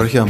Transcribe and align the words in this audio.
Horcher 0.00 0.26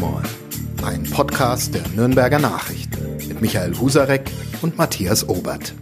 ein 0.82 1.04
Podcast 1.04 1.76
der 1.76 1.86
Nürnberger 1.94 2.40
Nachrichten 2.40 3.18
mit 3.28 3.40
Michael 3.40 3.78
Husarek 3.78 4.28
und 4.62 4.76
Matthias 4.76 5.28
Obert. 5.28 5.74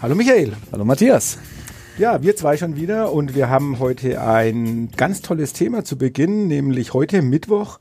Hallo 0.00 0.14
Michael. 0.14 0.54
Hallo 0.72 0.86
Matthias. 0.86 1.36
Ja, 1.98 2.22
wir 2.22 2.36
zwei 2.36 2.56
schon 2.56 2.74
wieder 2.74 3.12
und 3.12 3.34
wir 3.34 3.50
haben 3.50 3.80
heute 3.80 4.22
ein 4.22 4.90
ganz 4.96 5.20
tolles 5.20 5.52
Thema 5.52 5.84
zu 5.84 5.98
Beginn, 5.98 6.46
nämlich 6.48 6.94
heute 6.94 7.20
Mittwoch, 7.20 7.80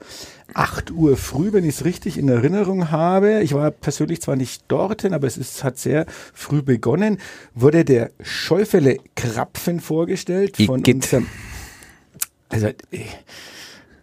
8 0.54 0.92
Uhr 0.92 1.16
früh, 1.16 1.54
wenn 1.54 1.64
ich 1.64 1.76
es 1.76 1.86
richtig 1.86 2.18
in 2.18 2.28
Erinnerung 2.28 2.92
habe. 2.92 3.42
Ich 3.42 3.54
war 3.54 3.72
persönlich 3.72 4.22
zwar 4.22 4.36
nicht 4.36 4.64
dort, 4.68 5.06
aber 5.06 5.28
es 5.28 5.38
ist, 5.38 5.64
hat 5.64 5.78
sehr 5.78 6.08
früh 6.34 6.62
begonnen, 6.62 7.20
wurde 7.56 7.86
der 7.86 8.12
Schäufele 8.20 8.98
Krapfen 9.16 9.80
vorgestellt 9.80 10.58
von 10.58 10.84
unserem 10.84 11.28
also, 12.52 12.68
äh, 12.68 13.06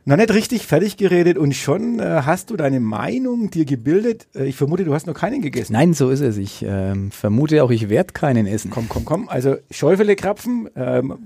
noch 0.09 0.17
nicht 0.17 0.33
richtig 0.33 0.67
fertig 0.67 0.97
geredet 0.97 1.37
und 1.37 1.55
schon 1.55 2.01
äh, 2.01 2.23
hast 2.25 2.49
du 2.49 2.57
deine 2.57 2.81
Meinung 2.81 3.51
dir 3.51 3.67
gebildet. 3.67 4.27
Äh, 4.35 4.47
ich 4.47 4.57
vermute, 4.57 4.85
du 4.85 4.95
hast 4.95 5.07
noch 5.07 5.13
keinen 5.13 5.43
gegessen. 5.43 5.75
Nein, 5.75 5.93
so 5.93 6.09
ist 6.09 6.21
es. 6.21 6.39
Ich 6.39 6.65
ähm, 6.67 7.11
vermute 7.11 7.63
auch, 7.63 7.71
ich 7.71 7.91
werde 7.91 8.15
keinen 8.15 8.47
essen. 8.47 8.71
Komm, 8.71 8.89
komm, 8.89 9.05
komm. 9.05 9.29
Also 9.29 9.57
Schäufele 9.71 10.17
Krapfen, 10.17 10.71
ähm, 10.77 11.19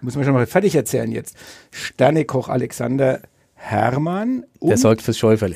muss 0.00 0.16
man 0.16 0.24
schon 0.24 0.34
mal 0.34 0.46
fertig 0.46 0.74
erzählen 0.74 1.12
jetzt. 1.12 1.36
Sternekoch 1.70 2.48
Alexander 2.48 3.20
Hermann. 3.54 4.44
Der 4.60 4.78
sorgt 4.78 5.02
fürs 5.02 5.16
Schäufele. 5.16 5.54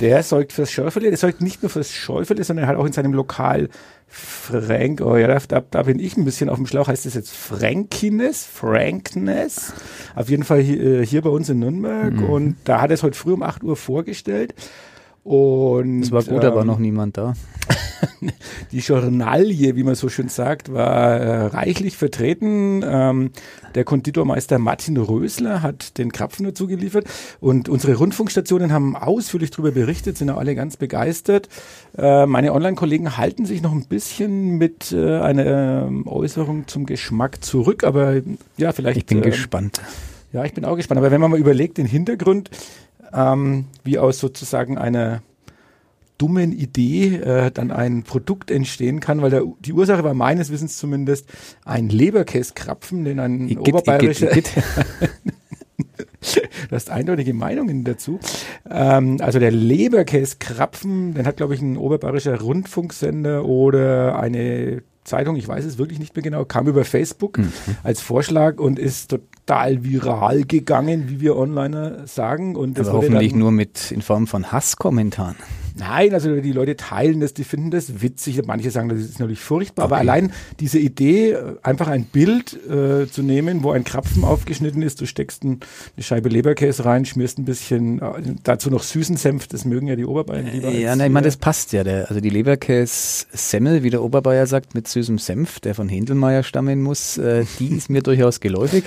Der 0.00 0.22
sorgt 0.22 0.52
fürs 0.52 0.70
Schäufele. 0.70 1.08
Der 1.08 1.18
sorgt 1.18 1.40
nicht 1.40 1.64
nur 1.64 1.70
fürs 1.70 1.92
Schäufele, 1.92 2.44
sondern 2.44 2.68
halt 2.68 2.78
auch 2.78 2.86
in 2.86 2.92
seinem 2.92 3.12
Lokal 3.12 3.70
Frank, 4.08 5.02
oh 5.02 5.16
ja, 5.16 5.38
da, 5.38 5.60
da 5.60 5.82
bin 5.82 6.00
ich 6.00 6.16
ein 6.16 6.24
bisschen 6.24 6.48
auf 6.48 6.56
dem 6.56 6.66
Schlauch. 6.66 6.88
Heißt 6.88 7.06
das 7.06 7.14
jetzt 7.14 7.30
Frankines? 7.30 8.44
Frankness? 8.44 9.74
Auf 10.14 10.30
jeden 10.30 10.44
Fall 10.44 10.60
hier, 10.60 11.00
äh, 11.00 11.06
hier 11.06 11.22
bei 11.22 11.30
uns 11.30 11.48
in 11.48 11.58
Nürnberg. 11.58 12.14
Mhm. 12.14 12.24
Und 12.24 12.56
da 12.64 12.80
hat 12.80 12.90
er 12.90 12.94
es 12.94 13.02
heute 13.02 13.16
früh 13.16 13.32
um 13.32 13.42
8 13.42 13.62
Uhr 13.62 13.76
vorgestellt. 13.76 14.54
Und, 15.24 16.02
es 16.02 16.10
war 16.12 16.22
gut, 16.22 16.36
ähm, 16.36 16.40
da 16.40 16.54
war 16.54 16.64
noch 16.64 16.78
niemand 16.78 17.18
da. 17.18 17.34
die 18.72 18.78
Journalie, 18.78 19.76
wie 19.76 19.82
man 19.82 19.94
so 19.94 20.08
schön 20.08 20.28
sagt, 20.28 20.72
war 20.72 21.16
äh, 21.16 21.46
reichlich 21.46 21.96
vertreten. 21.96 22.82
Ähm, 22.84 23.30
der 23.74 23.84
Konditormeister 23.84 24.58
Martin 24.58 24.96
Rösler 24.96 25.62
hat 25.62 25.98
den 25.98 26.12
Krapfen 26.12 26.46
dazu 26.46 26.66
geliefert 26.66 27.06
und 27.40 27.68
unsere 27.68 27.94
Rundfunkstationen 27.94 28.72
haben 28.72 28.96
ausführlich 28.96 29.50
darüber 29.50 29.72
berichtet, 29.72 30.16
sind 30.18 30.30
auch 30.30 30.38
alle 30.38 30.54
ganz 30.54 30.76
begeistert. 30.76 31.48
Äh, 31.96 32.26
meine 32.26 32.52
Online-Kollegen 32.52 33.16
halten 33.16 33.46
sich 33.46 33.62
noch 33.62 33.72
ein 33.72 33.86
bisschen 33.86 34.58
mit 34.58 34.92
äh, 34.92 35.18
einer 35.18 35.88
äh, 35.88 36.08
Äußerung 36.08 36.66
zum 36.66 36.86
Geschmack 36.86 37.44
zurück, 37.44 37.84
aber 37.84 38.20
ja, 38.56 38.72
vielleicht. 38.72 38.98
Ich 38.98 39.06
bin 39.06 39.22
gespannt. 39.22 39.80
Ja, 40.32 40.44
ich 40.44 40.52
bin 40.52 40.64
auch 40.64 40.76
gespannt. 40.76 40.98
Aber 40.98 41.10
wenn 41.10 41.20
man 41.20 41.30
mal 41.30 41.40
überlegt, 41.40 41.78
den 41.78 41.86
Hintergrund, 41.86 42.50
ähm, 43.12 43.64
wie 43.84 43.98
aus 43.98 44.18
sozusagen 44.18 44.76
einer 44.76 45.22
dummen 46.18 46.52
Idee 46.52 47.16
äh, 47.16 47.50
dann 47.50 47.70
ein 47.70 48.02
Produkt 48.02 48.50
entstehen 48.50 49.00
kann, 49.00 49.22
weil 49.22 49.30
der, 49.30 49.44
die 49.60 49.72
Ursache 49.72 50.04
war 50.04 50.14
meines 50.14 50.50
Wissens 50.50 50.76
zumindest 50.76 51.28
ein 51.64 51.88
Leberkäskrapfen, 51.88 53.04
den 53.04 53.20
ein 53.20 53.48
Igitt, 53.48 53.68
oberbayerischer... 53.68 54.32
Igitt, 54.32 54.50
du 56.20 56.74
hast 56.74 56.90
eindeutige 56.90 57.32
Meinungen 57.34 57.84
dazu. 57.84 58.18
Ähm, 58.68 59.18
also 59.20 59.38
der 59.38 59.52
Leberkäskrapfen, 59.52 61.14
den 61.14 61.26
hat, 61.26 61.36
glaube 61.36 61.54
ich, 61.54 61.62
ein 61.62 61.76
oberbayerischer 61.76 62.40
Rundfunksender 62.40 63.44
oder 63.44 64.18
eine 64.18 64.82
Zeitung, 65.04 65.36
ich 65.36 65.48
weiß 65.48 65.64
es 65.64 65.78
wirklich 65.78 65.98
nicht 65.98 66.14
mehr 66.14 66.22
genau, 66.22 66.44
kam 66.44 66.68
über 66.68 66.84
Facebook 66.84 67.38
mhm. 67.38 67.52
als 67.82 68.00
Vorschlag 68.00 68.60
und 68.60 68.78
ist 68.78 69.10
total 69.10 69.82
viral 69.82 70.42
gegangen, 70.42 71.08
wie 71.08 71.20
wir 71.20 71.36
Onliner 71.36 72.06
sagen. 72.06 72.54
Und 72.54 72.78
das 72.78 72.88
Aber 72.88 72.98
hoffentlich 72.98 73.34
nur 73.34 73.50
mit 73.50 73.90
in 73.90 74.02
Form 74.02 74.26
von 74.26 74.52
Hasskommentaren. 74.52 75.36
Nein, 75.78 76.12
also 76.12 76.40
die 76.40 76.52
Leute 76.52 76.76
teilen 76.76 77.20
das, 77.20 77.34
die 77.34 77.44
finden 77.44 77.70
das 77.70 78.02
witzig. 78.02 78.40
Manche 78.46 78.70
sagen, 78.70 78.88
das 78.88 78.98
ist 78.98 79.20
natürlich 79.20 79.40
furchtbar. 79.40 79.84
Okay. 79.84 79.94
Aber 79.94 80.00
allein 80.00 80.32
diese 80.60 80.78
Idee, 80.78 81.36
einfach 81.62 81.88
ein 81.88 82.04
Bild 82.04 82.58
äh, 82.68 83.06
zu 83.06 83.22
nehmen, 83.22 83.62
wo 83.62 83.70
ein 83.70 83.84
Krapfen 83.84 84.24
aufgeschnitten 84.24 84.82
ist, 84.82 85.00
du 85.00 85.06
steckst 85.06 85.44
ein, 85.44 85.60
eine 85.96 86.02
Scheibe 86.02 86.28
Leberkäse 86.28 86.84
rein, 86.84 87.04
schmierst 87.04 87.38
ein 87.38 87.44
bisschen, 87.44 88.00
äh, 88.00 88.34
dazu 88.42 88.70
noch 88.70 88.82
süßen 88.82 89.16
Senf, 89.16 89.46
das 89.48 89.64
mögen 89.64 89.86
ja 89.86 89.96
die 89.96 90.04
Oberbayern 90.04 90.46
lieber. 90.46 90.70
Ja, 90.70 90.96
nein, 90.96 91.08
ich 91.08 91.12
meine, 91.12 91.26
das 91.26 91.36
passt 91.36 91.72
ja. 91.72 91.84
Der, 91.84 92.08
also 92.08 92.20
die 92.20 92.30
Leberkäse-Semmel, 92.30 93.82
wie 93.82 93.90
der 93.90 94.02
Oberbayer 94.02 94.46
sagt, 94.46 94.74
mit 94.74 94.88
süßem 94.88 95.18
Senf, 95.18 95.60
der 95.60 95.74
von 95.74 95.88
Händelmeier 95.88 96.42
stammen 96.42 96.82
muss, 96.82 97.18
äh, 97.18 97.44
die 97.58 97.68
ist 97.76 97.90
mir 97.90 98.02
durchaus 98.02 98.40
geläufig. 98.40 98.84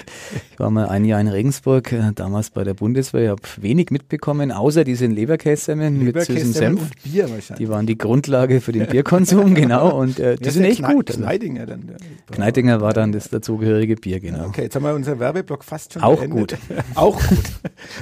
Ich 0.51 0.59
war 0.59 0.69
mal 0.71 0.89
ein 0.89 1.05
Jahr 1.05 1.21
in 1.21 1.27
Regensburg, 1.27 1.91
äh, 1.91 2.11
damals 2.13 2.49
bei 2.49 2.63
der 2.63 2.73
Bundeswehr, 2.73 3.23
ich 3.23 3.29
habe 3.29 3.41
wenig 3.61 3.91
mitbekommen, 3.91 4.51
außer 4.51 4.83
diesen 4.83 5.11
Leberkäse-Semmeln 5.11 6.03
mit 6.03 6.21
süßem 6.21 6.53
Senf 6.53 6.80
und 6.81 7.03
Bier 7.03 7.29
wahrscheinlich. 7.29 7.65
Die 7.65 7.69
waren 7.69 7.85
die 7.85 7.97
Grundlage 7.97 8.61
für 8.61 8.71
den 8.71 8.87
Bierkonsum, 8.87 9.53
genau. 9.55 9.97
Und 9.97 10.19
äh, 10.19 10.35
die 10.35 10.49
sind 10.49 10.63
echt 10.65 10.83
gut. 10.83 11.07
Kneidinger 11.07 11.65
dann. 11.65 11.91
Kneidinger 12.31 12.81
war 12.81 12.93
dann 12.93 13.11
das 13.11 13.29
dazugehörige 13.29 13.95
Bier, 13.95 14.19
genau. 14.19 14.45
Okay, 14.47 14.63
jetzt 14.63 14.75
haben 14.75 14.83
wir 14.83 14.93
unser 14.93 15.19
Werbeblock 15.19 15.63
fast 15.63 15.93
schon 15.93 16.01
Auch 16.01 16.19
beendet. 16.19 16.57
gut. 16.67 16.77
Auch 16.95 17.19
gut. 17.27 17.45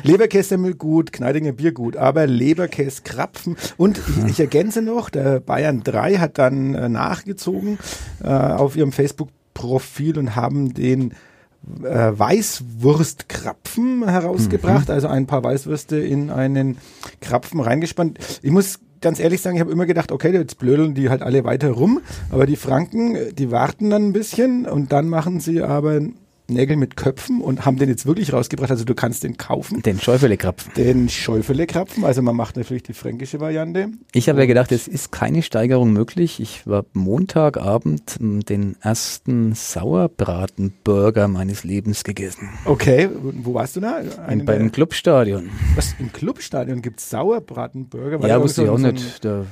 Leberkässemmel 0.04 0.76
gut, 0.76 1.12
Kneidinger 1.12 1.52
Bier 1.52 1.72
gut, 1.72 1.98
aber 1.98 2.28
Leberkäskrapfen. 2.28 3.56
Und 3.78 4.00
ich, 4.00 4.32
ich, 4.32 4.40
ergänze 4.40 4.82
noch, 4.82 5.10
der 5.10 5.40
Bayern 5.40 5.84
3 5.84 6.18
hat 6.18 6.38
dann 6.38 6.76
äh, 6.76 6.90
nachgezogen 6.90 7.78
äh, 8.24 8.28
auf 8.28 8.76
ihrem 8.76 8.92
Facebook-Profil 8.92 10.18
und 10.18 10.36
haben 10.36 10.74
den 10.74 11.14
äh, 11.84 12.12
Weißwurstkrapfen 12.18 14.08
herausgebracht, 14.08 14.88
mhm. 14.88 14.94
also 14.94 15.08
ein 15.08 15.28
paar 15.28 15.44
Weißwürste 15.44 15.98
in 15.98 16.30
einen 16.30 16.78
Krapfen 17.22 17.60
reingespannt. 17.60 18.20
Ich 18.42 18.52
muss 18.52 18.80
ganz 19.02 19.20
ehrlich 19.20 19.42
sagen, 19.42 19.56
ich 19.56 19.62
habe 19.62 19.72
immer 19.72 19.86
gedacht, 19.86 20.12
okay, 20.12 20.32
jetzt 20.32 20.60
blödeln 20.60 20.94
die 20.94 21.10
halt 21.10 21.22
alle 21.22 21.44
weiter 21.44 21.72
rum, 21.72 22.02
aber 22.32 22.46
die 22.46 22.56
Franken, 22.56 23.36
die 23.36 23.52
warten 23.52 23.90
dann 23.90 24.08
ein 24.08 24.14
bisschen 24.14 24.66
und 24.66 24.92
dann 24.92 25.08
machen 25.08 25.40
sie 25.40 25.62
aber 25.62 26.02
Nägel 26.50 26.76
mit 26.76 26.96
Köpfen 26.96 27.42
und 27.42 27.66
haben 27.66 27.78
den 27.78 27.90
jetzt 27.90 28.06
wirklich 28.06 28.34
rausgebracht. 28.34 28.72
Also 28.72 28.86
du 28.86 28.96
kannst 28.96 29.24
den 29.24 29.38
kaufen. 29.38 29.82
Den 29.82 30.00
Schäufele-Krapfen. 30.00 30.74
Den 30.76 31.10
Schäufele-Krapfen. 31.10 32.04
Also 32.04 32.22
man 32.22 32.36
macht 32.36 32.58
natürlich 32.58 32.84
die 32.84 32.94
fränkische 32.94 33.40
Variante. 33.40 33.90
Ich 34.12 34.30
habe 34.30 34.40
ja 34.40 34.46
gedacht, 34.46 34.72
es 34.72 34.88
ist 34.88 35.12
keine 35.12 35.42
Steigerung 35.42 35.94
möglich. 35.94 36.40
Ich 36.40 36.66
war 36.68 36.86
Montagabend 36.94 38.18
den 38.20 38.76
ersten 38.82 39.54
Sauerbratenburger 39.54 41.28
meines 41.28 41.64
Lebens 41.64 42.04
gegessen. 42.04 42.50
Okay, 42.66 43.10
wo 43.14 43.54
warst 43.54 43.76
du 43.76 43.80
da? 43.80 44.02
Eine 44.26 44.44
beim 44.44 44.72
Clubstadion. 44.72 45.50
Was, 45.76 45.96
im 46.00 46.12
Clubstadion 46.12 46.82
gibt 46.82 47.00
es 47.00 47.10
Sauerbratenburger? 47.10 48.28
Ja, 48.28 48.42
wusste 48.42 48.64
ich 48.64 48.70
auch 48.70 48.78
so 48.78 48.88
nicht. 48.88 49.24
Da 49.24 49.46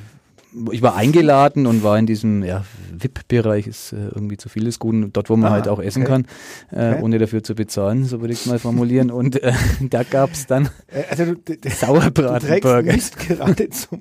ich 0.71 0.81
war 0.81 0.95
eingeladen 0.95 1.67
und 1.67 1.83
war 1.83 1.97
in 1.99 2.05
diesem 2.05 2.43
ja, 2.43 2.63
VIP-Bereich, 3.01 3.67
ist 3.67 3.93
äh, 3.93 4.09
irgendwie 4.13 4.37
zu 4.37 4.49
vieles 4.49 4.79
gut, 4.79 4.95
dort, 5.13 5.29
wo 5.29 5.35
man 5.35 5.51
ah, 5.51 5.55
halt 5.55 5.67
auch 5.67 5.79
essen 5.79 6.03
okay. 6.03 6.11
kann, 6.11 6.27
äh, 6.71 6.93
okay. 6.93 7.03
ohne 7.03 7.19
dafür 7.19 7.43
zu 7.43 7.55
bezahlen, 7.55 8.05
so 8.05 8.21
würde 8.21 8.33
ich 8.33 8.41
es 8.41 8.45
mal 8.45 8.59
formulieren. 8.59 9.11
Und 9.11 9.41
äh, 9.41 9.53
da 9.81 10.03
gab 10.03 10.31
es 10.31 10.47
dann 10.47 10.69
äh, 10.87 11.03
also 11.09 11.33
du, 11.33 11.55
Sauerbratenburger. 11.69 12.93
Nicht 12.93 13.17
gerade 13.19 13.69
zum 13.69 13.99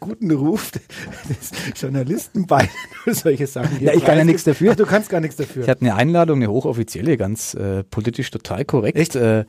guten 0.00 0.30
Ruf 0.30 0.70
des 0.70 1.80
Journalisten 1.80 2.46
bei 2.46 2.68
solche 3.06 3.46
Sachen. 3.46 3.80
Ja, 3.80 3.92
ich 3.92 4.04
kann 4.04 4.18
ja 4.18 4.24
nichts 4.24 4.44
dafür. 4.44 4.72
Ach, 4.72 4.76
du 4.76 4.86
kannst 4.86 5.10
gar 5.10 5.20
nichts 5.20 5.36
dafür. 5.36 5.62
Ich 5.62 5.68
hatte 5.68 5.82
eine 5.82 5.94
Einladung, 5.94 6.38
eine 6.38 6.50
hochoffizielle, 6.50 7.16
ganz 7.16 7.54
äh, 7.54 7.84
politisch 7.84 8.30
total 8.30 8.64
korrekt. 8.64 9.14
Äh, 9.14 9.44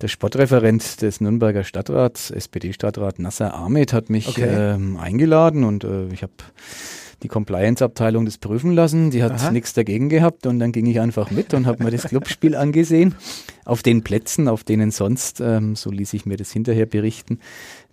der 0.00 0.08
Sportreferent 0.08 1.02
des 1.02 1.20
Nürnberger 1.20 1.64
Stadtrats, 1.64 2.30
SPD-Stadtrat 2.30 3.18
Nasser 3.18 3.54
Ahmed, 3.54 3.92
hat 3.92 4.10
mich 4.10 4.28
okay. 4.28 4.48
ähm, 4.48 4.96
eingeladen 4.96 5.64
und 5.64 5.84
äh, 5.84 6.06
ich 6.08 6.22
habe 6.22 6.32
die 7.22 7.28
Compliance-Abteilung 7.28 8.24
das 8.24 8.38
prüfen 8.38 8.72
lassen. 8.72 9.10
Die 9.10 9.22
hat 9.22 9.52
nichts 9.52 9.72
dagegen 9.72 10.08
gehabt 10.08 10.46
und 10.46 10.58
dann 10.58 10.72
ging 10.72 10.86
ich 10.86 11.00
einfach 11.00 11.30
mit 11.30 11.54
und 11.54 11.66
habe 11.66 11.84
mir 11.84 11.90
das 11.90 12.04
Clubspiel 12.04 12.54
angesehen. 12.54 13.14
Auf 13.64 13.82
den 13.82 14.02
Plätzen, 14.02 14.48
auf 14.48 14.64
denen 14.64 14.90
sonst, 14.90 15.40
ähm, 15.40 15.76
so 15.76 15.90
ließ 15.90 16.14
ich 16.14 16.26
mir 16.26 16.36
das 16.36 16.50
hinterher 16.50 16.86
berichten, 16.86 17.38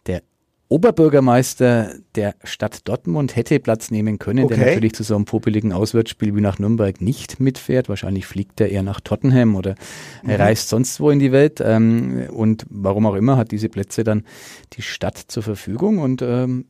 der 0.07 0.21
Oberbürgermeister 0.69 1.95
der 2.13 2.35
Stadt 2.43 2.87
Dortmund 2.87 3.35
hätte 3.35 3.59
Platz 3.59 3.89
nehmen 3.89 4.19
können, 4.19 4.45
okay. 4.45 4.55
der 4.55 4.65
natürlich 4.67 4.93
zu 4.93 5.01
so 5.01 5.15
einem 5.15 5.25
popeligen 5.25 5.73
Auswärtsspiel 5.73 6.35
wie 6.35 6.41
nach 6.41 6.59
Nürnberg 6.59 7.01
nicht 7.01 7.39
mitfährt. 7.39 7.89
Wahrscheinlich 7.89 8.27
fliegt 8.27 8.61
er 8.61 8.69
eher 8.69 8.83
nach 8.83 8.99
Tottenham 9.01 9.55
oder 9.55 9.73
mhm. 10.21 10.31
reist 10.31 10.69
sonst 10.69 10.99
wo 10.99 11.09
in 11.09 11.17
die 11.17 11.31
Welt. 11.31 11.59
Ähm, 11.59 12.27
und 12.31 12.67
warum 12.69 13.07
auch 13.07 13.15
immer 13.15 13.35
hat 13.35 13.51
diese 13.51 13.67
Plätze 13.67 14.03
dann 14.03 14.25
die 14.73 14.83
Stadt 14.83 15.17
zur 15.17 15.41
Verfügung. 15.41 15.97
Und 15.97 16.21
ähm, 16.21 16.65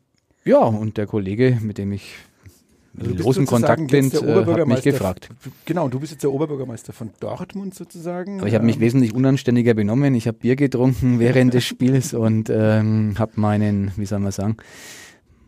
ja, 0.46 0.60
und 0.60 0.96
der 0.96 1.06
Kollege, 1.06 1.60
mit 1.62 1.78
dem 1.78 1.92
ich 1.92 2.16
also 3.00 3.16
großen 3.16 3.46
Kontakt 3.46 3.88
bin, 3.88 4.12
äh, 4.12 4.46
hat 4.46 4.68
mich 4.68 4.82
gefragt. 4.82 5.30
Genau, 5.66 5.88
du 5.88 6.00
bist 6.00 6.12
jetzt 6.12 6.24
der 6.24 6.32
Oberbürgermeister 6.32 6.94
von 6.94 7.12
Dortmund 7.20 7.76
sozusagen. 7.76 8.40
Aber 8.40 8.48
ich 8.48 8.56
habe 8.56 8.66
mich 8.66 8.76
ähm, 8.76 8.82
wesentlich 8.82 9.14
unanständiger 9.14 9.74
benommen. 9.74 10.16
Ich 10.16 10.28
habe 10.28 10.38
Bier 10.38 10.56
getrunken 10.56 11.20
während 11.20 11.54
des 11.54 11.66
Spiels 11.66 12.14
und 12.14 12.50
ähm, 12.50 13.16
habe 13.18 13.34
meinen, 13.36 13.92
wie 13.96 14.06
soll 14.06 14.20
man 14.20 14.32
sagen, 14.32 14.58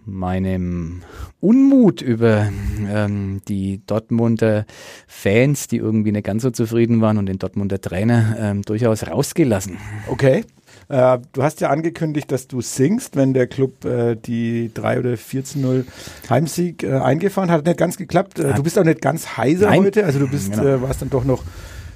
meinem 0.05 1.03
Unmut 1.39 2.01
über 2.01 2.49
ähm, 2.87 3.41
die 3.47 3.81
Dortmunder 3.85 4.65
Fans, 5.07 5.67
die 5.67 5.77
irgendwie 5.77 6.11
nicht 6.11 6.25
ganz 6.25 6.43
so 6.43 6.51
zufrieden 6.51 7.01
waren 7.01 7.17
und 7.17 7.27
den 7.27 7.39
Dortmunder 7.39 7.79
Trainer 7.79 8.35
ähm, 8.39 8.61
durchaus 8.63 9.07
rausgelassen. 9.07 9.77
Okay. 10.09 10.43
Äh, 10.91 11.19
du 11.31 11.41
hast 11.41 11.61
ja 11.61 11.69
angekündigt, 11.69 12.31
dass 12.31 12.47
du 12.47 12.59
singst, 12.59 13.15
wenn 13.15 13.33
der 13.33 13.47
Club 13.47 13.85
äh, 13.85 14.15
die 14.15 14.71
3 14.73 14.99
oder 14.99 15.11
14-0 15.11 15.85
Heimsieg 16.29 16.83
äh, 16.83 16.97
eingefahren 16.97 17.49
hat. 17.49 17.59
Hat 17.59 17.65
nicht 17.65 17.77
ganz 17.77 17.95
geklappt. 17.95 18.39
Äh, 18.39 18.53
du 18.53 18.63
bist 18.63 18.77
auch 18.77 18.83
nicht 18.83 19.01
ganz 19.01 19.37
heiser 19.37 19.67
Nein. 19.67 19.83
heute. 19.83 20.05
Also 20.05 20.19
du 20.19 20.27
bist, 20.27 20.51
genau. 20.51 20.65
Äh, 20.65 20.81
warst 20.81 21.01
dann 21.01 21.09
doch 21.09 21.23
noch 21.23 21.43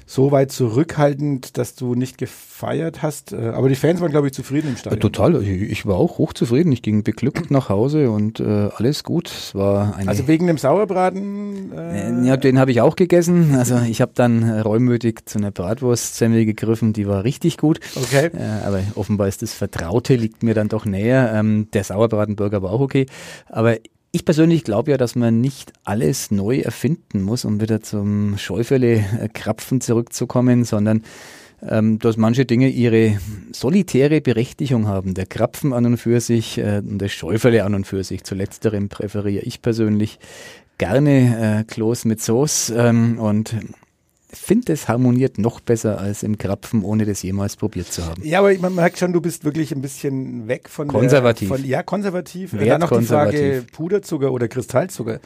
so 0.06 0.30
weit 0.30 0.52
zurückhaltend, 0.52 1.58
dass 1.58 1.74
du 1.74 1.96
nicht 1.96 2.16
gefeiert 2.16 3.02
hast. 3.02 3.32
Äh, 3.32 3.48
aber 3.48 3.68
die 3.68 3.74
Fans 3.74 4.00
waren, 4.00 4.12
glaube 4.12 4.28
ich, 4.28 4.32
zufrieden 4.32 4.68
im 4.68 4.76
Stadion. 4.76 5.00
Total. 5.00 5.42
Ich 5.42 5.84
war 5.84 5.96
auch 5.96 6.18
hochzufrieden. 6.18 6.70
Ich 6.70 6.82
ging 6.82 7.02
beglückt 7.02 7.50
nach 7.50 7.68
Hause 7.68 8.10
und 8.10 8.38
äh, 8.38 8.68
alles 8.76 9.02
gut. 9.02 9.28
Es 9.28 9.54
war 9.56 9.98
also 10.06 10.28
wegen 10.28 10.46
dem 10.46 10.58
Sauerbraten? 10.58 11.72
Äh 11.72 12.24
ja, 12.24 12.36
den 12.36 12.60
habe 12.60 12.70
ich 12.70 12.80
auch 12.80 12.94
gegessen. 12.94 13.56
Also 13.56 13.78
ich 13.78 14.00
habe 14.00 14.12
dann 14.14 14.48
reumütig 14.48 15.26
zu 15.26 15.38
einer 15.38 15.50
Bratwurstsemmel 15.50 16.46
gegriffen. 16.46 16.92
Die 16.92 17.08
war 17.08 17.24
richtig 17.24 17.58
gut. 17.58 17.80
Okay. 17.96 18.30
Äh, 18.32 18.64
aber 18.64 18.82
offenbar 18.94 19.26
ist 19.26 19.42
das 19.42 19.54
Vertraute 19.54 20.14
liegt 20.14 20.44
mir 20.44 20.54
dann 20.54 20.68
doch 20.68 20.84
näher. 20.84 21.32
Ähm, 21.34 21.68
der 21.72 21.82
Sauerbratenburger 21.82 22.62
war 22.62 22.70
auch 22.70 22.80
okay. 22.80 23.06
Aber 23.48 23.76
ich 24.16 24.24
persönlich 24.24 24.64
glaube 24.64 24.90
ja, 24.90 24.96
dass 24.96 25.14
man 25.14 25.40
nicht 25.40 25.74
alles 25.84 26.30
neu 26.30 26.60
erfinden 26.60 27.22
muss, 27.22 27.44
um 27.44 27.60
wieder 27.60 27.82
zum 27.82 28.38
Schäufele-Krapfen 28.38 29.82
zurückzukommen, 29.82 30.64
sondern 30.64 31.02
ähm, 31.62 31.98
dass 31.98 32.16
manche 32.16 32.46
Dinge 32.46 32.68
ihre 32.68 33.18
solitäre 33.52 34.22
Berechtigung 34.22 34.88
haben. 34.88 35.12
Der 35.12 35.26
Krapfen 35.26 35.74
an 35.74 35.84
und 35.84 35.96
für 35.98 36.20
sich 36.20 36.56
äh, 36.58 36.78
und 36.78 36.98
das 36.98 37.12
Schäufele 37.12 37.64
an 37.64 37.74
und 37.74 37.86
für 37.86 38.04
sich. 38.04 38.24
Zu 38.24 38.34
letzterem 38.34 38.88
präferiere 38.88 39.44
ich 39.44 39.60
persönlich 39.60 40.18
gerne 40.78 41.60
äh, 41.60 41.64
Kloß 41.64 42.06
mit 42.06 42.22
Sauce 42.22 42.72
ähm, 42.74 43.18
und 43.18 43.54
finde, 44.36 44.72
es 44.72 44.88
harmoniert 44.88 45.38
noch 45.38 45.60
besser 45.60 45.98
als 45.98 46.22
im 46.22 46.38
Krapfen, 46.38 46.82
ohne 46.82 47.04
das 47.04 47.22
jemals 47.22 47.56
probiert 47.56 47.92
zu 47.92 48.04
haben. 48.04 48.22
Ja, 48.24 48.40
aber 48.40 48.54
man 48.58 48.74
merkt 48.74 48.98
schon, 48.98 49.12
du 49.12 49.20
bist 49.20 49.44
wirklich 49.44 49.72
ein 49.72 49.82
bisschen 49.82 50.48
weg 50.48 50.68
von 50.68 50.88
konservativ. 50.88 51.48
Der, 51.48 51.58
von, 51.58 51.66
ja, 51.66 51.82
konservativ. 51.82 52.52
Wert 52.52 52.68
Dann 52.68 52.80
noch 52.80 52.98
die 52.98 53.04
Frage 53.04 53.64
Puderzucker 53.72 54.32
oder 54.32 54.48
Kristallzucker. 54.48 55.20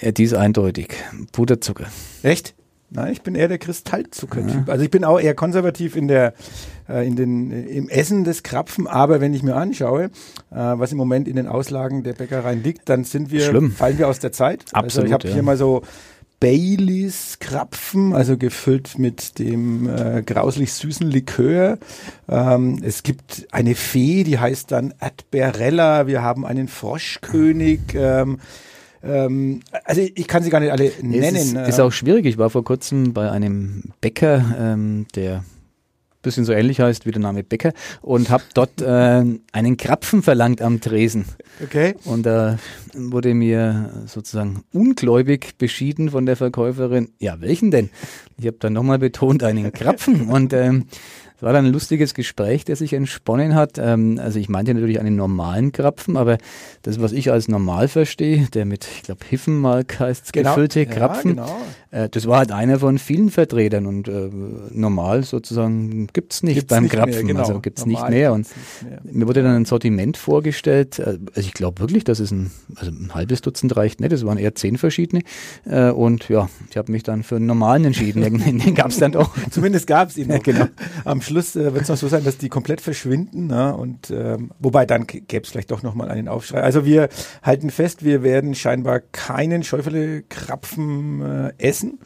Ja, 0.00 0.12
die 0.12 0.24
ist 0.24 0.34
eindeutig. 0.34 0.94
Puderzucker. 1.32 1.86
Echt? 2.22 2.54
Nein, 2.88 3.12
ich 3.12 3.22
bin 3.22 3.34
eher 3.34 3.48
der 3.48 3.58
Kristallzucker-Typ. 3.58 4.68
Ja. 4.68 4.72
Also 4.72 4.84
ich 4.84 4.90
bin 4.90 5.04
auch 5.04 5.18
eher 5.18 5.34
konservativ 5.34 5.96
in 5.96 6.06
der, 6.06 6.34
äh, 6.88 7.06
in 7.06 7.16
den, 7.16 7.50
im 7.50 7.88
Essen 7.88 8.22
des 8.22 8.44
Krapfen. 8.44 8.86
Aber 8.86 9.20
wenn 9.20 9.34
ich 9.34 9.42
mir 9.42 9.56
anschaue, 9.56 10.04
äh, 10.04 10.10
was 10.50 10.92
im 10.92 10.98
Moment 10.98 11.26
in 11.26 11.34
den 11.34 11.48
Auslagen 11.48 12.04
der 12.04 12.12
Bäckereien 12.12 12.62
liegt, 12.62 12.88
dann 12.88 13.02
sind 13.02 13.32
wir, 13.32 13.40
Schlimm. 13.40 13.72
fallen 13.72 13.98
wir 13.98 14.06
aus 14.06 14.20
der 14.20 14.30
Zeit. 14.30 14.66
Absolut. 14.72 14.84
Also 14.84 15.02
ich 15.02 15.12
habe 15.12 15.28
ja. 15.28 15.34
hier 15.34 15.42
mal 15.42 15.56
so 15.56 15.82
Baileys 16.40 17.38
Krapfen, 17.40 18.12
also 18.12 18.36
gefüllt 18.36 18.98
mit 18.98 19.38
dem 19.38 19.88
äh, 19.88 20.22
grauslich 20.22 20.72
süßen 20.72 21.06
Likör. 21.10 21.78
Ähm, 22.28 22.80
es 22.82 23.02
gibt 23.02 23.46
eine 23.52 23.74
Fee, 23.74 24.24
die 24.24 24.38
heißt 24.38 24.70
dann 24.70 24.92
Adberella. 25.00 26.06
Wir 26.06 26.22
haben 26.22 26.44
einen 26.44 26.68
Froschkönig. 26.68 27.80
Ähm, 27.94 28.38
ähm, 29.02 29.60
also 29.84 30.02
ich 30.02 30.26
kann 30.26 30.42
sie 30.42 30.50
gar 30.50 30.60
nicht 30.60 30.72
alle 30.72 30.92
nennen. 31.00 31.36
Es 31.36 31.52
ist, 31.52 31.68
ist, 31.68 31.80
auch 31.80 31.92
schwierig. 31.92 32.26
Ich 32.26 32.38
war 32.38 32.50
vor 32.50 32.64
kurzem 32.64 33.12
bei 33.12 33.30
einem 33.30 33.84
Bäcker, 34.00 34.44
ähm, 34.58 35.06
der 35.14 35.44
bisschen 36.26 36.44
so 36.44 36.52
ähnlich 36.52 36.80
heißt 36.80 37.06
wie 37.06 37.12
der 37.12 37.22
Name 37.22 37.42
Becker 37.42 37.72
und 38.02 38.28
habe 38.28 38.42
dort 38.52 38.82
äh, 38.82 39.24
einen 39.52 39.76
Krapfen 39.78 40.22
verlangt 40.22 40.60
am 40.60 40.80
Tresen. 40.80 41.24
Okay. 41.62 41.94
Und 42.04 42.26
da 42.26 42.54
äh, 42.54 42.56
wurde 42.94 43.32
mir 43.32 44.04
sozusagen 44.06 44.64
ungläubig 44.72 45.56
beschieden 45.56 46.10
von 46.10 46.26
der 46.26 46.36
Verkäuferin, 46.36 47.08
ja, 47.18 47.40
welchen 47.40 47.70
denn? 47.70 47.90
Ich 48.38 48.46
habe 48.46 48.56
dann 48.60 48.74
nochmal 48.74 48.98
betont, 48.98 49.42
einen 49.42 49.72
Krapfen 49.72 50.28
und 50.28 50.52
ähm, 50.52 50.86
es 51.36 51.42
war 51.42 51.52
dann 51.52 51.66
ein 51.66 51.72
lustiges 51.72 52.14
Gespräch, 52.14 52.64
das 52.64 52.78
sich 52.78 52.94
entsponnen 52.94 53.54
hat. 53.54 53.78
Ähm, 53.78 54.18
also 54.22 54.38
ich 54.38 54.48
meinte 54.48 54.72
natürlich 54.72 55.00
einen 55.00 55.16
normalen 55.16 55.70
Krapfen, 55.70 56.16
aber 56.16 56.38
das, 56.82 57.00
was 57.00 57.12
ich 57.12 57.30
als 57.30 57.48
normal 57.48 57.88
verstehe, 57.88 58.46
der 58.54 58.64
mit, 58.64 58.88
ich 58.96 59.02
glaube, 59.02 59.20
Hiffenmark 59.28 60.00
heißt 60.00 60.32
genau. 60.32 60.50
gefüllte 60.50 60.86
Krapfen, 60.86 61.36
ja, 61.36 61.44
genau. 61.44 62.04
äh, 62.04 62.08
das 62.08 62.26
war 62.26 62.38
halt 62.38 62.52
einer 62.52 62.78
von 62.78 62.98
vielen 62.98 63.30
Vertretern 63.30 63.84
und 63.84 64.08
äh, 64.08 64.30
normal 64.70 65.24
sozusagen 65.24 66.06
gibt's 66.06 66.42
nicht 66.42 66.54
gibt's 66.54 66.70
beim 66.70 66.84
nicht 66.84 66.92
Krapfen, 66.92 67.26
mehr, 67.26 67.34
genau. 67.34 67.40
also 67.40 67.60
gibt's 67.60 67.84
normal 67.84 68.02
nicht 68.02 68.18
mehr. 68.18 68.32
Und 68.32 68.48
mehr. 68.82 69.00
mir 69.04 69.28
wurde 69.28 69.42
dann 69.42 69.56
ein 69.56 69.64
Sortiment 69.66 70.16
vorgestellt, 70.16 70.98
äh, 70.98 71.18
also 71.34 71.40
ich 71.40 71.52
glaube 71.52 71.80
wirklich, 71.80 72.04
dass 72.04 72.18
es 72.18 72.30
ein, 72.30 72.50
also 72.76 72.90
ein 72.90 73.14
halbes 73.14 73.42
Dutzend 73.42 73.76
reicht 73.76 74.00
nicht, 74.00 74.12
es 74.12 74.24
waren 74.24 74.38
eher 74.38 74.54
zehn 74.54 74.78
verschiedene 74.78 75.22
und 75.66 76.28
ja, 76.28 76.48
ich 76.70 76.76
habe 76.76 76.92
mich 76.92 77.02
dann 77.02 77.22
für 77.22 77.36
einen 77.36 77.46
normalen 77.46 77.86
entschieden, 77.86 78.22
den 78.22 78.74
gab's 78.74 78.98
dann 78.98 79.12
doch. 79.12 79.34
Zumindest 79.50 79.86
gab's 79.86 80.16
ihn 80.16 80.28
noch. 80.28 80.36
Ja, 80.36 80.40
genau. 80.40 80.66
Am 81.04 81.20
Schluss 81.26 81.56
äh, 81.56 81.74
wird 81.74 81.82
es 81.82 81.88
noch 81.88 81.96
so 81.96 82.08
sein, 82.08 82.24
dass 82.24 82.38
die 82.38 82.48
komplett 82.48 82.80
verschwinden. 82.80 83.48
Ne? 83.48 83.76
Und 83.76 84.10
ähm, 84.10 84.52
wobei 84.58 84.86
dann 84.86 85.06
gäbe 85.06 85.42
es 85.42 85.50
vielleicht 85.50 85.70
doch 85.70 85.82
nochmal 85.82 86.10
einen 86.10 86.28
Aufschrei. 86.28 86.62
Also 86.62 86.84
wir 86.84 87.08
halten 87.42 87.70
fest, 87.70 88.04
wir 88.04 88.22
werden 88.22 88.54
scheinbar 88.54 89.00
keinen 89.00 89.62
Schäufele-Krapfen 89.62 91.20
äh, 91.22 91.52
essen. 91.58 91.98